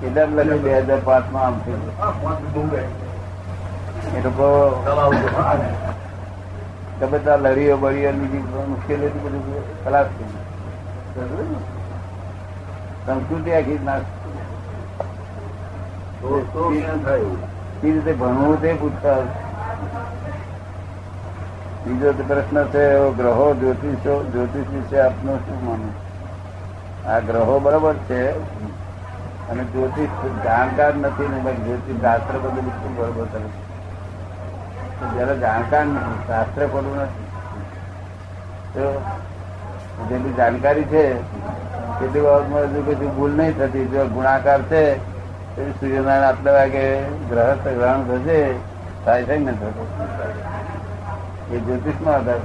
કેટલા 0.00 0.24
બે 0.56 0.78
હજાર 0.78 0.98
પાંચમાં 1.04 1.46
આમ 1.46 1.58
થયું. 1.58 3.09
એ 4.08 4.20
લોકો 4.20 4.48
તમે 6.98 7.18
ત્યાં 7.18 7.42
લડીઓ 7.44 7.76
બળીઓ 7.78 8.12
બીજી 8.14 8.42
મુશ્કેલી 8.66 9.08
હતી 9.08 9.24
બધું 9.24 9.44
ખલાસ 9.82 10.08
થઈ 10.12 10.30
સંસ્કૃતિ 13.04 13.50
આખી 13.52 13.80
નાશ 13.82 14.08
રીતે 17.82 18.12
ભણવું 18.14 18.58
તે 18.58 18.74
પૂછતા 18.76 19.18
બીજો 21.84 22.10
પ્રશ્ન 22.20 22.58
છે 22.68 22.84
ગ્રહો 23.16 23.46
જ્યોતિષો 23.56 24.14
જ્યોતિષ 24.28 24.68
વિશે 24.70 24.96
આપનું 25.00 25.38
શું 25.44 25.58
માનવું? 25.62 25.94
આ 27.04 27.20
ગ્રહો 27.22 27.56
બરોબર 27.60 27.96
છે 28.04 28.20
અને 29.48 29.62
જ્યોતિષ 29.66 30.12
જાણકાર 30.42 30.94
નથી 30.96 31.30
ને 31.30 31.38
જ્યોતિષ 31.58 32.00
શાસ્ત્ર 32.02 32.34
બધું 32.38 32.64
બિલકુલ 32.66 32.92
બરોબર 32.96 33.26
કરે 33.30 33.46
છે. 33.46 33.60
તો 35.00 35.06
જયારે 35.14 35.34
જાણકાર 35.42 35.84
નથી 35.86 36.18
શાસ્ત્ર 36.26 36.62
પડવું 36.72 36.96
નથી. 37.02 37.28
જેટલી 40.08 40.34
જાણકારી 40.38 40.88
છે, 40.92 41.04
કેટલી 41.98 42.24
બાબતમાં 42.26 42.66
હજુ 42.72 42.80
કશું 42.88 43.10
ભૂલ 43.16 43.32
નહીં 43.38 43.54
થતી. 43.58 43.86
જો 43.94 44.00
ગુણાકાર 44.16 44.60
છે, 44.70 44.82
તો 45.54 45.60
સૂર્યનારાયણ 45.78 46.28
આટલા 46.28 46.54
વાગે 46.58 46.84
ગ્રહ 47.30 47.50
ગ્રહણ 47.64 48.02
થશે, 48.10 48.38
થાય 49.04 49.22
છે 49.24 49.38
ને 49.46 49.52
થતો 49.60 49.84
એ 51.52 51.56
જ્યોતિષમાં 51.66 52.14
આધાર 52.14 52.42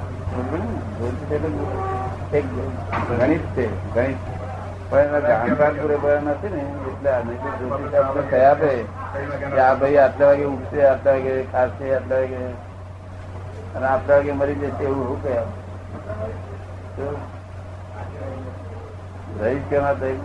જ્યોતિષ 0.98 1.32
એટલે 1.36 1.50
એક 2.38 2.46
ગણિત 3.10 3.46
છે, 3.56 3.66
ગણિત. 3.94 4.20
પણ 4.90 5.08
એના 5.10 5.22
જાણકાર 5.30 5.74
પૂરેપૂરા 5.74 6.22
નથી 6.26 6.52
ને 6.54 6.62
એટલે 6.90 7.10
આ 7.12 7.22
જ્યોતિષ 7.28 7.96
આપણે 8.00 8.24
કહી 8.30 8.46
આપે 8.46 8.72
કે 9.44 9.60
આ 9.62 9.76
ભાઈ 9.76 10.00
આટલા 10.00 10.30
વાગે 10.30 10.46
ઉઠશે 10.48 10.88
આટલા 10.88 11.16
વાગે 11.18 11.36
ખાશે 11.52 11.86
આટલા 11.92 12.20
વાગે 12.22 12.40
અને 13.76 13.88
આટલા 13.88 14.18
વાગે 14.18 14.34
મરી 14.34 14.58
જશે 14.62 14.84
એવું 14.86 15.06
હું 15.08 15.20
તો 16.98 17.08
રહીશ 19.40 19.66
કેમાં 19.70 19.98
થઈ? 20.02 20.18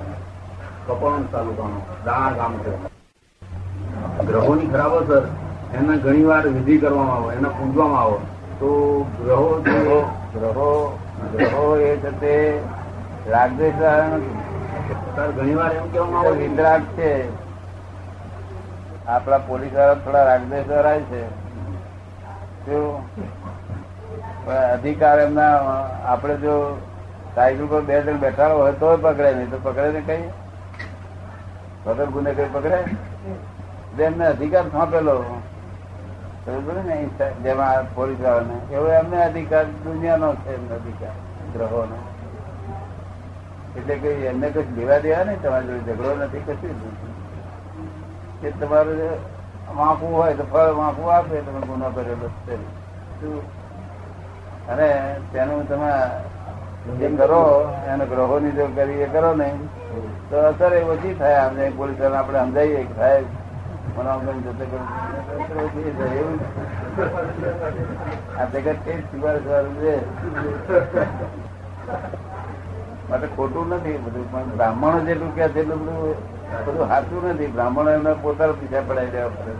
કપણ 0.86 1.24
તાલુકાનો 1.32 1.78
દાણા 2.04 2.34
ગામ 2.36 2.54
છે. 2.64 2.72
ગ્રહોની 4.26 4.68
ખરાબ 4.72 4.94
અસર 4.98 5.24
એના 5.78 5.96
ઘણી 6.04 6.26
વાર 6.26 6.44
વિધિ 6.48 6.76
કરવામાં 6.78 7.16
આવે 7.16 7.32
એને 7.36 7.50
પૂજવામાં 7.56 8.02
આવે. 8.02 8.18
તો 8.60 8.70
ગ્રહો 9.16 9.48
ગ્રહો 10.34 10.70
ગ્રહો 11.34 11.66
એ 11.82 11.90
છે 12.02 12.12
તે 12.20 12.34
રાગદેશ 13.26 13.80
ઘણી 15.16 15.54
છે. 16.96 17.28
આપડા 19.06 19.38
પોલીસવાળા 19.38 19.94
થોડા 19.94 20.24
રાગદેશ 20.24 20.68
વાળા 20.68 20.98
છે 20.98 21.22
અધિકાર 24.72 25.20
એમના, 25.20 25.56
આપણે 26.04 26.36
જો 26.36 26.80
સાયકલ 27.34 27.66
પર 27.66 27.80
બે 27.80 28.02
જણ 28.02 28.16
બેઠા 28.16 28.46
હોય 28.46 28.72
તો 28.72 28.96
પકડે, 28.96 29.34
નહીં 29.34 29.50
તો 29.50 29.58
પકડે 29.62 29.92
ને 29.92 30.00
કઈ? 30.00 30.22
વગર 31.86 32.06
ગુને 32.06 32.34
કઈ 32.34 32.48
પકડે? 32.52 32.78
એમને 34.02 34.26
અધિકાર 34.26 34.62
સોંપેલો. 34.62 35.42
ને? 36.82 37.08
જેમાં 37.42 37.94
પોલીસ 37.94 38.20
વાળાને 38.20 38.74
એવો 38.74 38.86
એમને 38.86 39.24
અધિકાર 39.24 39.64
દુનિયાનો 39.64 40.34
છે, 40.34 40.54
એમનો 40.54 40.74
અધિકાર, 40.74 41.12
ગ્રહોનો. 41.52 42.09
એટલે 43.76 43.94
કઈ 44.02 44.26
એમને 44.30 44.48
કઈ 44.54 44.66
લેવા 44.76 45.00
દેવા 45.04 45.24
નહીં, 45.24 45.40
તમારી 45.42 45.68
જોડે 45.68 45.92
ઝઘડો 45.92 46.12
નથી, 46.24 46.44
કશું 46.46 46.76
કે 48.40 48.48
તમારું 48.60 49.00
માફું 49.76 50.12
હોય 50.18 50.34
તો 50.34 50.44
ફળ 50.52 50.70
વાંકું 50.78 51.06
આપે, 51.14 51.36
તમે 51.46 51.60
ગુનો 51.66 51.86
કરેલો 51.94 52.28
અને 54.70 54.88
તેનું 55.32 55.66
તમે 55.68 55.92
જે 56.98 57.08
કરો, 57.16 57.42
એને 57.90 58.04
ગ્રહોની 58.06 58.56
જો 58.56 58.64
કરી, 58.76 59.02
એ 59.02 59.08
કરો 59.12 59.30
ને 59.34 59.48
તો 60.30 60.36
અસર 60.48 60.72
એ 60.72 60.82
ઓછી 60.82 61.14
થાય 61.18 61.38
આપણે 61.44 61.64
પોલીસ 61.76 62.00
આપણે 62.00 62.38
સમજાવીએ 62.40 62.82
કે 62.88 62.94
સાહેબ, 62.98 63.26
મને 63.96 64.12
કરીને 64.24 64.42
જતે 64.46 64.64
એવું 66.20 66.36
આ 68.38 68.46
જગત 68.52 68.78
કઈ 68.84 69.00
સિવાય 69.10 69.40
છે. 69.80 69.94
માટે 73.10 73.26
ખોટું 73.26 73.68
નથી, 73.68 73.96
બધું 73.96 74.32
પણ 74.32 74.44
બ્રાહ્મણો 74.56 75.00
જેટલું 75.00 75.34
કે 75.34 75.48
છે 75.48 75.60
એટલું 75.60 75.80
બધું 75.80 76.14
બધું 76.66 76.88
સાચું 76.88 77.28
નથી. 77.28 77.46
બ્રાહ્મણો 77.46 77.90
એમને 77.90 78.12
પોતાના 78.12 78.52
પીછા 78.52 78.82
પડાવી 78.88 79.10
દેવા 79.10 79.28
પડે? 79.28 79.52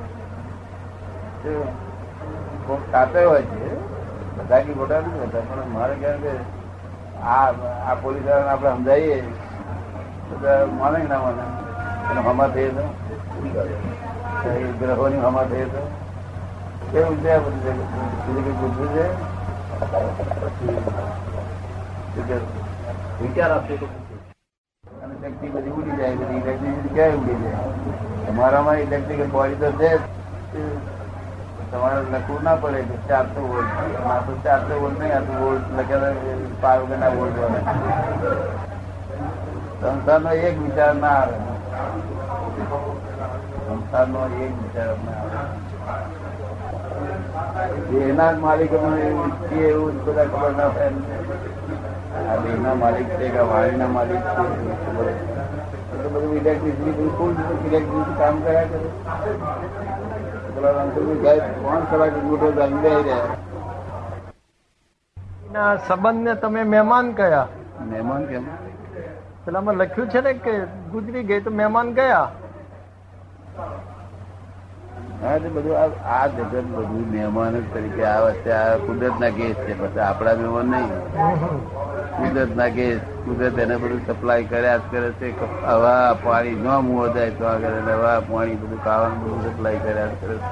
કોક 2.67 2.83
હોય 3.29 3.43
છે, 3.43 3.69
બધા 4.37 4.61
કી 4.61 4.73
ખોટા 4.73 4.99
નથી 4.99 5.21
હોતા, 5.21 5.41
પણ 5.41 5.69
મારે 5.73 5.95
કહેવાય 5.95 6.19
કે 6.19 6.33
આ 7.21 7.47
આ 7.91 7.95
પોલીસ 7.95 8.27
વાળાને 8.27 8.51
આપણે 8.51 8.71
સમજાવીએ, 8.71 9.17
તો 10.31 10.37
માને 10.79 10.99
ના 11.05 11.19
માને. 11.19 11.45
અને 12.11 12.21
હમા 12.21 12.47
થઈએ 12.47 12.69
તો 12.69 12.85
ગ્રહોની 14.81 15.19
હમા 15.19 15.45
થઈએ 15.45 15.65
તો 15.65 15.83
કેવું 16.93 17.17
છે 17.17 17.39
બધું? 17.39 17.63
છે 18.45 18.53
પૂછવું 18.61 18.89
છે? 22.39 22.60
વિચાર 23.21 23.51
આપશે 23.53 23.75
તો 23.77 23.87
બધી 25.55 25.71
ઉડી 25.71 25.97
જાય, 25.97 26.15
બધી 26.21 26.39
ઇલેક્ટ્રિસિટી 26.39 26.95
ક્યાં 26.95 27.19
ઉડી 27.19 27.39
તમારામાં 28.27 28.79
ઇલેક્ટ્રિકલ 28.85 29.29
બોડી 29.35 29.61
તો 29.63 29.69
છે. 29.81 29.91
તમારે 31.71 32.01
લખવું 32.13 32.41
ના 32.45 32.57
પડે 32.63 32.81
કે 32.89 32.97
ચારસો 33.09 33.41
વોલ્ટ 33.51 33.71
આ 34.13 34.21
તો 34.27 34.33
ચારસો 34.45 34.75
નહીં, 34.89 35.13
આ 35.17 35.23
તો 35.29 35.35
લખેલા 35.77 36.15
પાર 36.63 36.79
વગરના 36.81 37.13
વોલ્ટ 37.17 37.37
વાળા. 37.43 37.75
સંસારનો 39.81 40.31
એક 40.49 40.57
વિચાર 40.63 40.93
ના 40.95 41.17
આવે. 41.21 41.37
સંસારનો 43.67 44.21
એક 44.45 44.53
વિચાર 44.63 44.91
ના 45.07 45.19
આવે. 45.21 45.39
એના 48.09 48.33
જ 48.33 48.35
માલિકો 48.39 48.77
એવું 49.69 49.95
બધા 50.05 50.27
ખબર 50.33 50.53
ના 50.59 50.71
એમને. 50.87 51.15
આ 52.29 52.37
દેહના 52.45 52.75
માલિક 52.83 53.09
છે 53.19 53.29
કે 53.35 53.43
વાણીના 53.51 53.91
માલિક 53.97 54.23
છે 54.25 54.45
એટલે 55.93 56.09
બધું 56.09 56.33
ઇલેક્ટ્રિસિટી 56.37 57.09
ફૂલ 57.19 57.35
ઇલેક્ટ્રિસિટી 57.67 58.19
કામ 58.19 58.35
કર્યા 58.41 58.65
કરે. 58.65 58.89
પેલા 60.55 60.73
રણછોડભાઈ 60.77 61.39
સાહેબ 61.39 61.63
ત્રણ 61.63 61.85
કલાક 61.91 62.15
મોટો 62.25 62.47
અંજાઈ 62.67 63.03
રહ્યા. 63.03 63.37
ના 65.53 65.77
સંબંધને 65.77 66.35
તમે 66.35 66.63
મહેમાન 66.75 67.07
કયા? 67.13 67.47
મહેમાન 67.91 68.23
કેમ? 68.25 68.45
પેલામાં 69.45 69.75
લખ્યું 69.75 70.09
છે 70.09 70.21
ને 70.21 70.33
કે 70.33 70.55
ગુજરી 70.93 71.25
ગઈ 71.25 71.41
તો 71.41 71.51
મહેમાન 71.51 71.89
ગયા? 71.93 72.29
હા 75.21 75.39
તો 75.39 75.49
બધું 75.51 75.77
આ 75.77 75.89
આ 76.15 76.27
જગત 76.31 76.53
બધું 76.71 77.07
મહેમાન 77.11 77.57
તરીકે 77.73 78.03
આવે 78.07 78.33
છે. 78.43 78.53
આ 78.55 78.79
કુદરત 78.85 79.17
ના 79.19 79.33
કેસ 79.33 79.57
છે. 79.59 79.73
પછી 79.75 80.03
આપણા 80.03 80.37
મહેમાન 80.37 80.69
નહીં. 80.69 80.91
કુદરત 82.17 82.53
ના 82.55 82.71
કેસ. 82.71 83.01
કુદરત 83.25 83.57
એને 83.59 83.77
બધું 83.79 84.03
સપ્લાય 84.09 84.45
કર્યા 84.45 84.79
જ 84.79 84.91
કરે 84.91 85.11
છે. 85.19 85.29
હવા, 85.65 86.15
પાણી 86.23 86.57
ન 86.57 86.69
મુવો 86.83 87.05
જાય 87.11 87.33
તો 87.33 87.45
આગળ 87.47 87.77
હવા, 87.93 88.19
પાણી 88.23 88.61
બધું 88.63 88.81
ખાવાનું 88.81 89.21
બધું 89.23 89.43
સપ્લાય 89.49 89.79
કર્યા 89.81 90.11
જ 90.11 90.15
કરે 90.21 90.37
છે. 90.39 90.49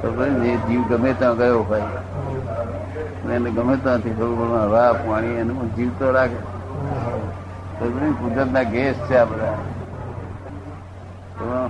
તો 0.00 0.08
જે 0.38 0.52
જીવ 0.66 0.82
ગમે 0.88 1.10
ત્યાં 1.14 1.36
ગયો 1.36 1.62
હોય, 1.62 1.88
એને 3.28 3.48
ગમે 3.50 3.74
ત્યાંથી 3.78 4.16
થોડું 4.18 4.36
ઘણું 4.38 4.64
હવા, 4.64 4.94
પાણી 5.00 5.38
એનું 5.38 5.72
જીવ 5.74 5.90
તો 5.98 6.06
રાખે. 6.12 6.40
તો 7.76 7.84
પછી 7.88 8.14
કુદરતના 8.18 8.64
ગેસ 8.66 8.96
છે 9.06 9.14
આ 9.16 9.26
બધા. 9.26 9.58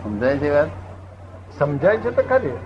સમજાય 0.03 0.39
છે 0.39 0.51
વાત? 0.51 0.71
સમજાય 1.59 1.97
છે 1.97 2.11
તો 2.11 2.23
ખરી. 2.23 2.57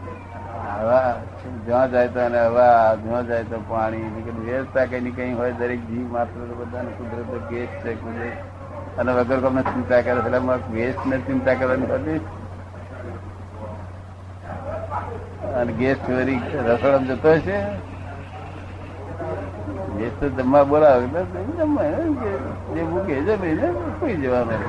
હવા 0.79 1.21
જ્યાં 1.67 1.91
જાય 1.91 2.09
તો 2.09 2.21
અને 2.21 2.41
હવા, 2.47 2.95
જ્યાં 2.95 3.27
જાય 3.27 3.45
તો 3.45 3.61
પાણી 3.69 4.03
વ્યવસ્થા 4.45 4.85
કઈ 4.85 5.01
ની 5.01 5.11
કઈ 5.11 5.33
હોય, 5.33 5.53
દરેક 5.53 5.81
જીવ 5.87 6.13
માત્ર 6.13 6.55
બધાને 6.55 6.91
કુદરત 6.91 7.51
ગેસ 7.51 7.69
છે, 7.83 7.95
કુદરત. 7.95 8.99
અને 8.99 9.13
વગર 9.13 9.41
કોમને 9.41 9.63
ચિંતા 9.63 10.01
કરે, 10.01 10.19
એટલે 10.19 10.39
ગેસ 10.75 10.95
ને 11.07 11.19
ચિંતા 11.19 11.55
કરવાની 11.55 11.87
હતી 11.87 12.21
અને 15.55 15.73
ગેસ 15.73 15.99
ચોરી, 16.07 16.41
રસોડમ 16.67 17.05
જતો 17.05 17.29
હશે? 17.31 17.59
ગેસ 19.99 20.13
તો 20.21 20.29
જમવા 20.29 20.65
બોલાવે 20.65 21.07
જમવા 21.59 21.91
જે 22.75 22.83
મૂકે 22.83 23.21
જમે 23.21 23.51
કોઈ 24.01 24.17
જવાનું 24.17 24.63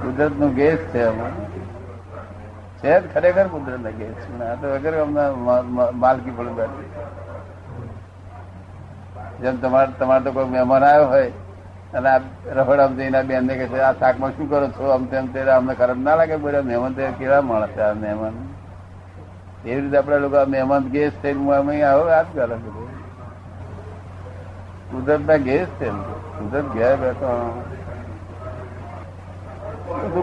કુદરતનું 0.00 0.54
ગેસ 0.54 0.80
છે 0.92 1.02
અમારે 1.02 1.77
છે 2.80 2.90
જ 3.00 3.04
ખરેખર 3.12 3.46
કુદરત 3.52 3.86
આ 4.42 4.54
તો 4.60 4.66
વગર 4.72 4.94
માલકી 6.02 6.34
પણ 6.36 6.54
બેઠી. 6.58 6.90
જેમ 9.40 9.56
તમારે 9.62 9.90
તમારે 9.98 10.22
તો 10.24 10.30
કોઈ 10.32 10.48
મહેમાન 10.54 10.84
આવ્યો 10.84 11.08
હોય, 11.08 11.30
અને 11.94 12.08
આ 12.10 12.20
રફડામ 12.56 12.92
જઈને 12.96 13.20
બેન 13.22 13.42
ને 13.46 13.54
કહે 13.58 13.66
છે, 13.66 13.78
આ 13.80 13.92
શાકમાં 13.94 14.30
શું 14.36 14.46
કરો 14.50 14.68
છો? 14.76 14.84
આમ 14.90 15.04
તેમ 15.06 15.26
તે 15.32 15.40
અમને 15.56 15.74
ખરાબ 15.74 15.98
ના 15.98 16.16
લાગે 16.20 16.36
બોલ્યા 16.44 16.68
મહેમાન 16.70 16.92
તો 16.94 17.02
કેવા 17.18 17.42
માણસ 17.42 17.72
છે 17.76 17.82
આ 17.82 17.94
મહેમાન? 17.94 18.34
એવી 19.64 19.80
રીતે 19.80 19.96
આપડે 19.98 20.18
લોકો 20.18 20.38
મહેમાન 20.54 20.82
ગેસ 20.94 21.12
થઈને 21.22 21.54
અમે 21.56 21.74
આવો, 21.82 22.04
આ 22.08 22.22
જ 22.22 22.24
કરે 22.34 22.56
કુદરત 24.90 25.22
ના 25.28 25.38
ગેસ 25.48 25.68
છે 25.78 25.88
કુદરત 26.38 26.66
ઘેર 26.74 26.94
બેઠો. 26.96 27.30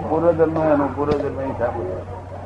પૂર્વજન્મ 0.10 0.58
એનું? 0.74 0.90
પૂર્વજન્મ 0.96 1.40
હિસાબે. 1.42 1.84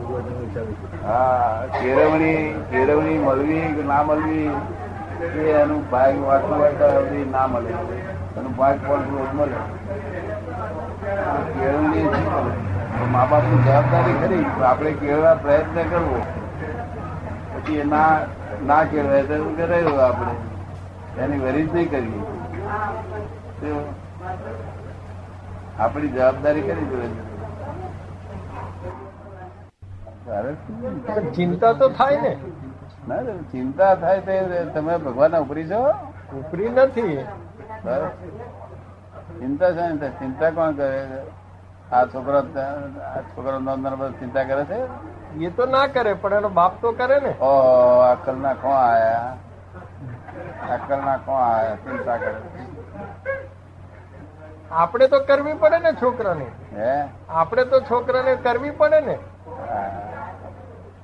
હા, 0.09 1.49
કેળવણી 1.73 2.37
કેળવણી 2.69 3.17
મળવી 3.19 3.59
ના 3.83 4.03
મળવી, 4.03 4.49
એ 5.37 5.51
એનું 5.55 5.81
ભાગ 5.89 6.15
વાંચવું 6.21 6.57
હોય 6.57 6.73
તો 6.79 6.87
ના 7.27 7.47
મળે. 7.47 7.73
એનું 8.35 8.53
ભાગ 8.55 8.77
પણ 8.81 9.03
મળે? 9.35 9.59
કેળવણી 11.53 12.05
મા 13.09 13.25
બાપની 13.27 13.61
જવાબદારી 13.61 14.17
ખરી 14.19 14.41
આપણે 14.65 14.91
કેળવા 14.97 15.35
પ્રયત્ન 15.37 15.79
કરવો. 15.87 16.19
પછી 17.53 17.77
એ 17.77 17.85
ના 17.85 18.11
ના 18.63 18.83
કેળવાય 18.85 19.23
તો 19.31 19.55
કરાયું 19.57 19.99
આપણે? 20.01 20.33
એની 21.17 21.39
વરીજ 21.39 21.69
નહીં 21.69 21.89
કરીએ 21.89 22.21
આપણી 25.77 26.09
જવાબદારી 26.09 26.63
કરી 26.63 26.87
જોઈએ 26.87 27.09
તારે 27.11 27.33
શું? 28.83 29.01
પણ 30.05 30.18
ચિંતા 31.35 31.73
તો 31.73 31.89
થાય 31.89 32.21
ને. 32.21 32.37
ચિંતા 33.51 33.95
થાય 33.95 34.21
તો 34.21 34.69
તમે 34.73 34.97
ભગવાન 34.97 35.37
ઉપરી 35.37 35.69
છો 35.69 35.89
ઉપરી 36.37 36.69
નથી. 36.69 37.25
બસ. 37.85 38.07
ચિંતા 39.39 39.71
છે 39.71 39.87
ને 39.87 40.09
ચિંતા 40.09 40.49
કોણ 40.49 40.71
કરે? 40.71 41.07
આ 41.91 42.05
છોકરો 42.05 42.37
આ 43.01 43.21
છોકરો 43.21 43.59
નોંધનાર 43.59 43.95
બધું 43.95 44.19
ચિંતા 44.19 44.43
કરે 44.43 44.65
છે? 44.65 44.79
એ 45.39 45.49
તો 45.49 45.65
ના 45.65 45.87
કરે 45.87 46.13
પણ 46.13 46.33
એનો 46.33 46.49
બાપ 46.49 46.81
તો 46.81 46.91
કરે 46.91 47.19
ને. 47.19 47.29
ઓ 47.29 47.51
અકલ 47.99 48.35
ના 48.37 48.53
કોણ 48.53 48.71
આયા? 48.71 49.37
અકલ 50.69 50.97
ના 51.05 51.17
કોણ 51.17 51.41
આયા? 51.41 51.75
ચિંતા 51.75 52.17
કરે. 52.17 52.35
આપણે 54.71 55.07
તો 55.07 55.19
કરવી 55.19 55.53
પડે 55.53 55.79
ને 55.79 55.93
છોકરાને. 55.93 56.47
હે? 56.73 57.07
આપણે 57.29 57.65
તો 57.65 57.79
છોકરાને 57.79 58.35
કરવી 58.35 58.71
પડે 58.71 59.01
ને. 59.01 59.17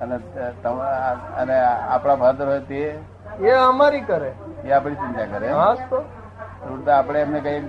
અને 0.00 0.16
અને 1.36 1.60
આપણા 1.64 2.16
ફાધર 2.16 2.46
હોય 2.48 2.60
તે? 2.60 2.98
એ 3.40 3.50
અમારી 3.50 4.00
કરે. 4.00 4.32
એ 4.64 4.70
આપણી 4.70 4.94
ચિંતા 4.94 5.24
કરે 5.24 5.52
હા 5.52 5.74
તો. 5.90 6.04
આપણે 6.92 7.20
એમને 7.20 7.40
કઈ 7.40 7.60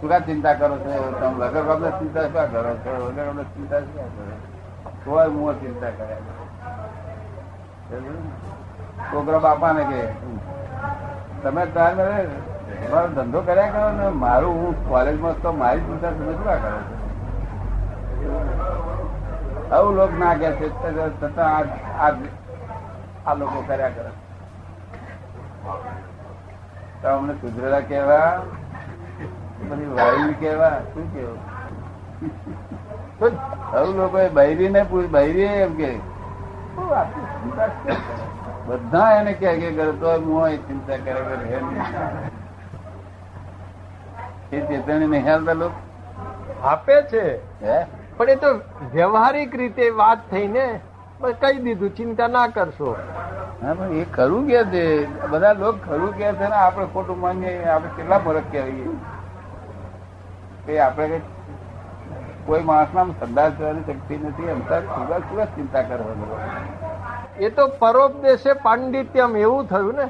શું 0.00 0.08
કા 0.08 0.18
ચિંતા 0.18 0.54
કરો 0.54 0.78
છો? 0.78 1.12
તમે 1.20 1.46
લગર 1.46 1.62
કામને 1.62 1.90
ચિંતા 1.90 2.22
શું 2.22 2.50
કરો 2.52 2.74
છો? 2.76 3.06
વગર 3.06 3.24
કામને 3.24 3.42
ચિંતા 3.42 3.80
શું 3.80 3.94
કરો? 3.94 4.36
તોય 5.04 5.26
હું 5.26 5.60
ચિંતા 5.60 5.90
કરે. 5.90 6.16
છોકરા 9.12 9.38
બાપાને 9.38 9.84
કે 9.84 10.00
તમે 11.42 11.66
તાર 11.66 11.94
મારો 12.92 13.08
ધંધો 13.08 13.40
કર્યા 13.40 13.70
કરો 13.70 13.90
ને? 13.92 14.08
મારું 14.08 14.54
હું 14.54 14.88
કોલેજમાં 14.88 15.42
તો 15.42 15.52
મારી 15.52 15.80
ચિંતા 15.80 16.10
તમે 16.10 16.32
શું 16.32 16.44
કરો 16.44 16.58
છો? 16.58 16.94
આવું 19.72 19.94
લોક 19.94 20.10
ના 20.18 20.34
કે 20.34 20.52
છે 20.52 20.68
છતાં 21.22 21.56
આ- 23.28 23.34
લોકો 23.34 23.64
કર્યા 23.66 23.88
કરે. 23.88 24.10
તો 27.02 27.08
અમને 27.08 27.32
સુધરેલા 27.34 27.80
કેવા 27.80 28.42
પછી 29.70 29.86
વાયુ 29.86 30.34
કેવા 30.40 30.68
શું 30.68 31.14
કેવું 31.14 31.38
આવું 33.74 33.94
લોકો 33.96 34.28
બૈરી 34.28 34.68
ને 34.68 34.82
પૂછ 34.82 35.06
બૈરી 35.06 35.42
એમ 35.42 35.74
કે? 35.74 35.98
બધા 38.66 39.10
એને 39.10 39.32
કે 39.32 39.70
કરતો 39.70 40.10
હોય 40.10 40.18
હું 40.18 40.68
ચિંતા 40.68 40.96
કરે. 40.96 41.60
એ 44.52 44.60
ચેતવણી 44.60 45.06
નહીં 45.06 45.26
હાલતા 45.26 45.52
લોકો 45.52 45.74
આપે 46.62 47.02
છે. 47.02 47.34
હે? 47.66 47.86
પણ 48.16 48.30
એ 48.30 48.36
તો 48.36 48.50
વ્યવહારિક 48.92 49.54
રીતે 49.56 49.84
વાત 49.92 50.20
થઈને 50.30 50.64
બસ 51.20 51.36
કહી 51.40 51.58
દીધું 51.60 51.92
ચિંતા 51.92 52.28
ના 52.28 52.46
કરશો. 52.50 52.90
હા 53.60 53.74
પણ 53.74 53.96
એ 53.96 54.04
ખરું 54.12 54.46
કે 54.48 54.60
છે 54.72 54.84
બધા 55.28 55.54
લોકો 55.54 55.78
ખરું 55.86 56.12
કે 56.14 56.32
છે 56.32 56.48
ને 56.48 56.56
આપણે 56.58 56.86
ખોટું 56.88 57.18
માનીએ 57.18 57.54
આપણે 57.66 57.90
કેટલા 57.96 58.20
ફરક 58.20 58.46
કહેવાય 58.50 58.88
કે 60.66 60.80
આપણે 60.80 61.18
કઈ 62.46 62.62
માણસના 62.64 63.06
સંદાસ 63.18 63.52
કરવાની 63.54 63.86
શક્તિ 63.88 64.14
નથી 64.22 64.48
એમ 64.48 64.60
તાર 64.68 64.82
સુગા 64.90 65.20
સુગા 65.28 65.48
ચિંતા 65.54 65.84
કરવાની 65.84 66.40
એ 67.40 67.50
તો 67.50 67.64
પરોપદેશે 67.80 68.52
પાંડિત્યમ 68.62 69.36
એવું 69.38 69.66
થયું 69.66 69.96
ને. 69.96 70.06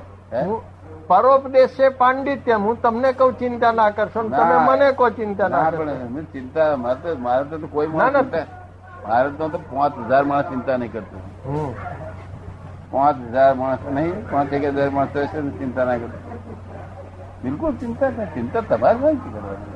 હે? 1.07 1.13
છે 1.13 1.23
પરોપદેશે 1.23 1.91
પાંડિત્યમ 1.91 2.63
હું 2.63 2.77
તમને 2.81 3.13
કઉ 3.13 3.33
ચિંતા 3.33 3.73
ના 3.73 3.91
કરશો 3.91 4.23
તમે 4.23 4.57
મને 4.67 4.93
કહો 4.93 5.11
ચિંતા 5.11 5.49
ના 5.49 5.71
કરશો. 5.71 6.23
ચિંતા 6.33 6.77
મારે 6.77 7.15
મારે 7.15 7.45
તો 7.45 7.67
કોઈ 7.67 7.87
મારે 7.87 9.31
તો 9.39 9.49
પાંચ 9.49 9.95
હજાર 10.09 10.25
માણસ 10.25 10.49
ચિંતા 10.49 10.77
નહીં 10.77 10.93
કરતો. 10.93 11.17
પાંચ 12.93 13.17
હજાર 13.33 13.55
માણસ 13.55 13.81
નહીં 13.91 14.27
પાંચ 14.31 14.53
એક 14.53 14.63
હજાર 14.63 14.91
માણસ 14.91 15.13
ચિંતા 15.59 15.85
ના 15.85 15.99
કરતો. 15.99 16.19
બિલકુલ 17.43 17.73
ચિંતા 17.81 18.11
નહીં 18.11 18.29
ચિંતા 18.35 18.63
તમારે 18.63 18.99
નથી 18.99 19.31
કરવાની? 19.33 19.69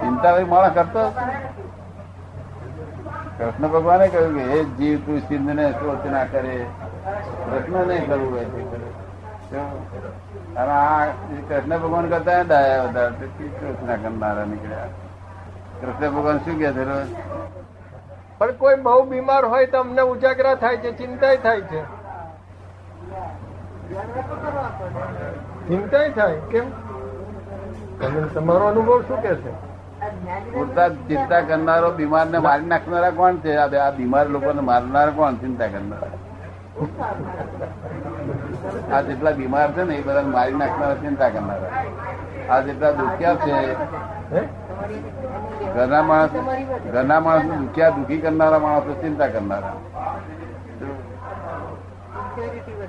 ચિંતા 0.00 0.32
ભાઈ 0.32 0.44
માણસ 0.44 0.74
કરતો? 0.74 1.12
કૃષ્ણ 3.38 3.68
ભગવાને 3.68 4.08
કહ્યું 4.08 4.34
કે 4.34 4.42
એ 4.42 4.64
જીવ 4.78 5.04
તું 5.06 5.20
સિંધ 5.28 5.54
ને 5.54 5.72
શોચ 5.72 6.04
ના 6.04 6.24
કરે. 6.24 6.66
કૃષ્ણ 7.04 7.86
નહીં 7.86 8.08
કરવું 8.08 8.32
હોય 8.32 8.44
અને 10.56 10.70
આ 10.70 11.06
કૃષ્ણ 11.48 11.78
ભગવાન 11.78 12.08
કરતા 12.08 12.40
ડાયા 12.40 12.82
વધારે 12.82 13.26
કૃષ્ણ 13.60 13.96
કરનારા 13.96 14.44
નીકળ્યા? 14.44 14.86
કૃષ્ણ 15.80 16.10
ભગવાન 16.10 16.38
શું 16.38 16.58
કે 16.58 16.72
છે 16.72 16.84
રોજ? 16.84 17.06
પણ 18.38 18.52
કોઈ 18.52 18.74
બહુ 18.76 19.02
બીમાર 19.02 19.44
હોય 19.44 19.66
તો 19.66 19.80
અમને 19.80 20.02
ઉજાગરા 20.02 20.54
થાય 20.54 20.76
છે 20.76 20.92
ચિંતાય 20.98 21.36
થાય 21.36 21.60
છે. 21.60 21.84
ચિંતાય 25.68 26.10
થાય? 26.10 26.40
કેમ? 26.50 26.70
તમે 28.00 28.28
તમારો 28.34 28.66
અનુભવ 28.66 29.02
શું 29.02 29.22
કે 29.22 29.34
છે? 29.34 29.52
પૂરતા 30.52 30.88
ચિંતા 30.88 31.40
કરનારો 31.40 31.90
બીમાર 31.90 32.26
ને 32.26 32.38
મારી 32.38 32.66
નાખનારા 32.66 33.10
કોણ 33.10 33.36
છે? 33.36 33.56
આ 33.56 33.90
બીમાર 33.90 34.26
લોકોને 34.26 34.60
મારનારા 34.60 35.10
કોણ? 35.10 35.34
ચિંતા 35.34 35.66
કરનારા. 35.66 36.23
આ 38.92 39.00
જેટલા 39.00 39.30
બીમાર 39.30 39.72
છે 39.72 39.82
ને 39.82 39.94
એ 39.94 40.02
બધા 40.02 40.22
મારી 40.22 40.54
નાખનારા 40.54 40.94
ચિંતા 40.94 41.28
કરનારા. 41.28 41.84
આ 42.50 42.60
જેટલા 42.60 42.90
દુખ્યા 42.90 43.34
છે. 43.34 43.56
ઘરના 45.74 46.02
માણસ 46.02 46.30
ઘરના 46.92 47.20
માણસ 47.20 47.42
દુખ્યા 47.42 47.88
દુખી 47.88 48.20
કરનારા 48.20 48.58
માણસો 48.58 48.92
ચિંતા 49.02 49.26
કરનારા. 49.26 49.76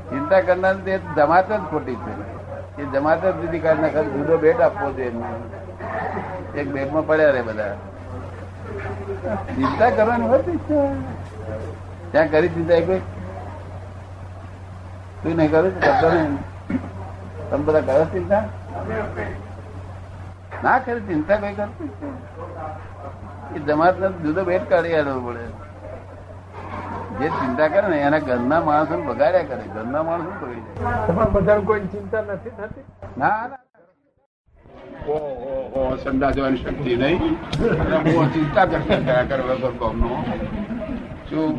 ચિંતા 0.10 0.42
કરનાર 0.42 0.76
તે 0.76 1.00
જમાત 1.16 1.52
જ 1.52 1.64
ખોટી 1.72 1.96
છે. 1.96 2.82
એ 2.82 2.86
જમાત 2.86 3.26
જ 3.26 3.36
દીધી 3.42 3.60
કાઢ 3.60 3.80
નાખે 3.80 4.04
જુદો 4.04 4.38
બેટ 4.38 4.62
આપવો 4.62 4.92
જોઈએ. 4.92 5.12
એક 6.62 6.68
બેટમાં 6.72 7.08
પડ્યા 7.08 7.30
રહે 7.30 7.42
બધા. 7.42 7.76
ચિંતા 9.56 9.90
કરવાની 9.90 10.28
હોતી 10.28 10.58
ત્યાં 12.12 12.32
કરી 12.32 12.48
ચિંતા 12.48 12.74
એક 12.74 13.15
તું 15.26 15.36
નહીં 15.38 15.52
કરું 15.52 15.74
કરતો 15.84 16.08
નહીં. 16.16 16.34
તમે 17.50 17.64
બધા 17.68 17.82
કરો 17.88 18.06
ચિંતા? 18.14 18.44
ના 20.64 20.78
ખરી 20.86 21.06
ચિંતા 21.10 21.38
કોઈ 21.44 21.56
કરતી 21.60 21.90
એ 23.56 23.58
જમાત 23.68 23.96
જુદો 24.26 24.42
બેટ 24.50 24.64
કાઢી 24.70 24.96
આડવો 25.00 25.20
પડે. 25.28 25.46
જે 27.20 27.28
ચિંતા 27.40 27.68
કરે 27.74 27.88
ને 27.94 27.98
એના 28.08 28.24
ઘરના 28.30 28.62
માણસો 28.70 28.96
બગાડ્યા 29.10 29.50
કરે. 29.50 29.64
ઘરના 29.76 30.04
માણસો 30.10 30.32
બગડી 30.40 30.64
જાય 30.80 31.06
તમારા 31.08 31.34
બધાને 31.36 31.64
કોઈ 31.70 31.88
ચિંતા 31.94 32.24
નથી 32.30 32.54
થતી? 32.58 32.84
ના 33.18 33.44
ના. 33.52 33.62
સંદાસ 36.04 36.34
જવાની 36.36 36.62
શક્તિ 36.64 36.92
નહીં. 37.04 37.24
અને 37.84 37.98
બહુ 38.10 38.26
ચિંતા 38.34 38.66
કરતા 38.74 39.00
કર્યા 39.06 39.30
કરે 39.30 39.44
વગર 39.50 39.74
શું? 41.30 41.54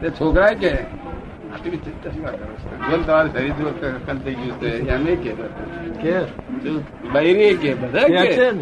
તે 0.00 0.10
છોકરા 0.10 0.52
કે 0.62 0.72
આટલી 1.52 1.76
ચિંતા 1.76 2.10
શું 2.10 2.24
કરો 2.24 2.46
છો? 2.62 2.68
જો 2.90 2.96
શરીર 3.32 3.52
કંઈ 4.06 4.18
થઈ 4.24 4.34
ગયું 4.34 4.60
છે 4.60 4.70
એમ 4.88 5.04
કે? 6.02 6.16
બૈરી 7.12 7.54
કે 7.56 7.74
બધા 7.74 8.06
કે. 8.06 8.52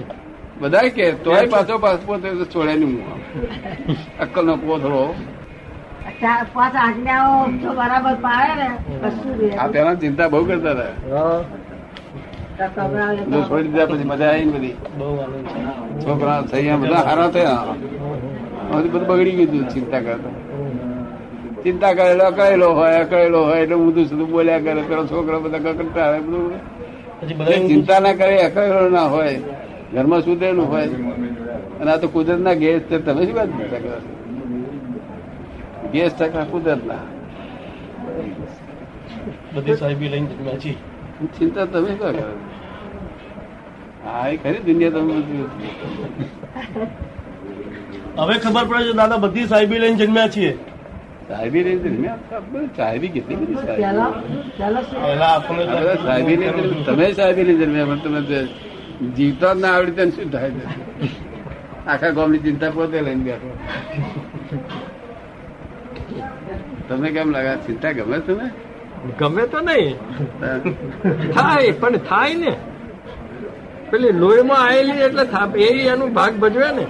બધા 0.61 0.89
કે 0.89 1.13
તોય 1.13 1.47
પાછો 1.47 1.79
પાછો 1.79 2.03
પોતે 2.07 2.29
છોડે 2.55 2.75
નહીં 2.75 3.03
અક્કલ 4.21 4.47
નો 4.47 4.57
કશું 9.03 9.33
રહે 9.41 9.51
આ 9.59 9.67
પેલા 9.69 9.95
ચિંતા 9.95 10.29
બહુ 10.29 10.45
કરતા 10.45 10.71
હતા. 10.71 10.93
હા, 11.13 11.41
તો 12.59 12.65
ખવડાવે 12.77 13.17
જો 13.17 13.43
છોડી 13.43 13.69
દીધા 13.69 13.87
પછી 13.87 14.05
મજા 14.05 14.31
આવી 14.31 14.45
ને 14.45 14.53
બધી 14.53 14.77
છોકરા 16.05 16.41
થઈ 16.51 16.69
બધા 16.77 17.03
હારા 17.09 17.29
થયા. 17.29 17.75
બધું 18.71 19.07
બગડી 19.07 19.33
ગયું 19.33 19.69
ચિંતા 19.69 20.01
કરતા. 20.01 20.46
ચિંતા 21.63 21.95
કરેલો 21.95 22.25
અકળેલો 22.27 22.69
હોય 22.75 22.99
અકળેલો 23.01 23.41
હોય 23.45 23.63
એટલે 23.63 23.77
ઊંધું 23.77 24.07
સુધું 24.09 24.29
બોલ્યા 24.31 24.61
કરે 24.61 24.83
પેલો 24.83 25.03
છોકરો 25.07 25.37
બધા 25.41 25.61
કકડતા 25.67 26.07
હોય 26.09 26.23
બધું. 26.23 26.53
ચિંતા 27.69 28.01
ના 28.01 28.15
કરે 28.15 28.37
અકળેલો 28.43 28.89
ના 28.91 29.09
હોય 29.09 29.39
ઘરમાં 29.93 30.23
સુધરેલું 30.23 30.67
હોય. 30.67 30.89
અને 31.81 31.91
આ 31.93 31.99
તો 31.99 32.09
કુદરત 32.09 32.41
ના 32.41 32.55
ગેસ 32.57 32.83
છે 32.89 32.97
તમે 33.01 33.23
શું 33.23 33.35
વાત 33.35 33.51
ચિંતા 33.53 33.81
કરો 33.81 33.99
ગેસ 35.93 36.13
ટકા 36.15 36.45
કુદરત 36.47 36.83
ના 36.85 37.05
બધી 39.55 39.77
સાહેબી 39.77 40.09
લઈને 40.09 40.29
ચિંતા 41.35 41.67
તમે 41.67 41.89
શું 41.91 41.99
કરો? 41.99 42.29
હા 44.05 44.25
એ 44.29 44.37
ખરી 44.39 44.63
દુનિયા 44.67 44.95
તમે 44.97 45.15
હવે 48.19 48.35
ખબર 48.41 48.65
પડે 48.69 48.85
છે 48.85 48.95
દાદા 48.95 49.19
બધી 49.21 49.47
સાહેબી 49.47 49.79
લઈને 49.79 49.99
જન્મ્યા 49.99 50.29
છીએ. 50.31 50.53
સાહેબી 51.29 51.63
ને? 51.67 51.73
સાહેબી 52.77 53.11
કેટલી 53.15 53.39
બધી 53.41 53.59
સાહેબી 56.05 56.37
અંદર 56.51 56.67
તમે 56.87 57.07
સાહેબી 57.19 57.47
ની 57.49 57.57
જન્મ્યા 57.61 57.89
પણ 58.05 58.25
તમે 58.27 58.41
જીવતા 59.17 59.53
જ 59.55 59.57
ના 59.63 59.73
આવડી 59.77 59.97
તેને 59.99 60.13
શું 60.17 60.29
થાય 60.35 60.51
આખા 61.93 62.13
ગામની 62.19 62.43
ચિંતા 62.47 62.71
પોતે 62.77 62.99
લઈને 63.07 63.25
બેઠો. 63.27 63.51
તમને 66.89 67.09
કેમ 67.17 67.29
લાગે? 67.35 67.53
ચિંતા 67.67 67.93
ગમે 67.99 68.19
તમે 68.27 68.47
ગમે 69.19 69.43
તો 69.53 69.59
નહીં. 69.69 69.97
થાય 71.35 71.73
પણ 71.81 71.97
થાય 72.11 72.35
ને. 72.45 72.53
પેલી 73.91 74.15
લોહીમાં 74.23 74.63
આવેલી 74.67 75.01
એટલે 75.09 75.25
એ 75.67 75.69
એનું 75.95 76.11
ભાગ 76.19 76.35
ભજવે 76.45 76.71
ને. 76.79 76.87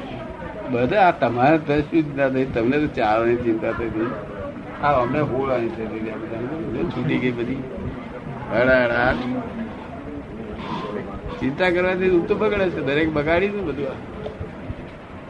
બધા 0.71 1.11
તમારે 1.11 1.59
તો 1.59 1.81
ચિંતા 1.81 2.29
થઈ, 2.29 2.45
તમને 2.45 2.79
તો 2.79 2.87
ચારવાની 2.87 3.37
ચિંતા 3.37 3.73
થઈ 3.73 3.91
આ 4.83 4.93
અમને 4.93 5.21
હોળવાની 5.21 5.69
થઈ. 5.69 5.87
છૂટી 6.85 7.19
ગઈ 7.19 7.31
બધી. 7.31 7.57
હડાહડાટ. 8.53 9.15
ચિંતા 11.41 11.71
કરવાથી 11.71 12.11
ઊંઘ 12.11 12.29
તો 12.29 12.35
બગડે 12.35 12.71
છે, 12.71 12.81
દરેક 12.81 13.13
બગાડી 13.13 13.49
છે 13.49 13.61
બધું. 13.61 13.87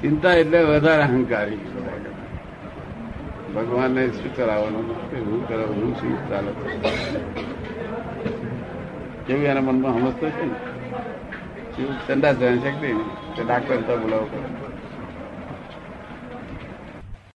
ચિંતા 0.01 0.33
એટલે 0.33 0.62
વધારે 0.62 1.03
અહંકારી. 1.03 1.59
ભગવાનને 3.57 4.09
શું 4.09 4.37
કરાવવાનું? 4.37 4.90
હું 5.31 5.49
કરાવું? 5.49 5.85
હું 5.85 5.94
શું 5.94 6.29
ચાલે? 6.29 6.53
કેવું 9.27 9.44
એના 9.44 9.61
મનમાં 9.61 9.92
સમજતો 9.92 10.29
છે 10.29 10.44
ને? 10.44 10.55
શું 11.77 12.07
ચંદા 12.07 12.33
જઈ 12.33 12.59
શકતી 12.59 12.92
નહીં. 12.92 13.46
ડાક્ટર 13.46 13.77
તો 13.77 13.96
બોલાવો. 13.96 14.29
પડે 14.33 14.75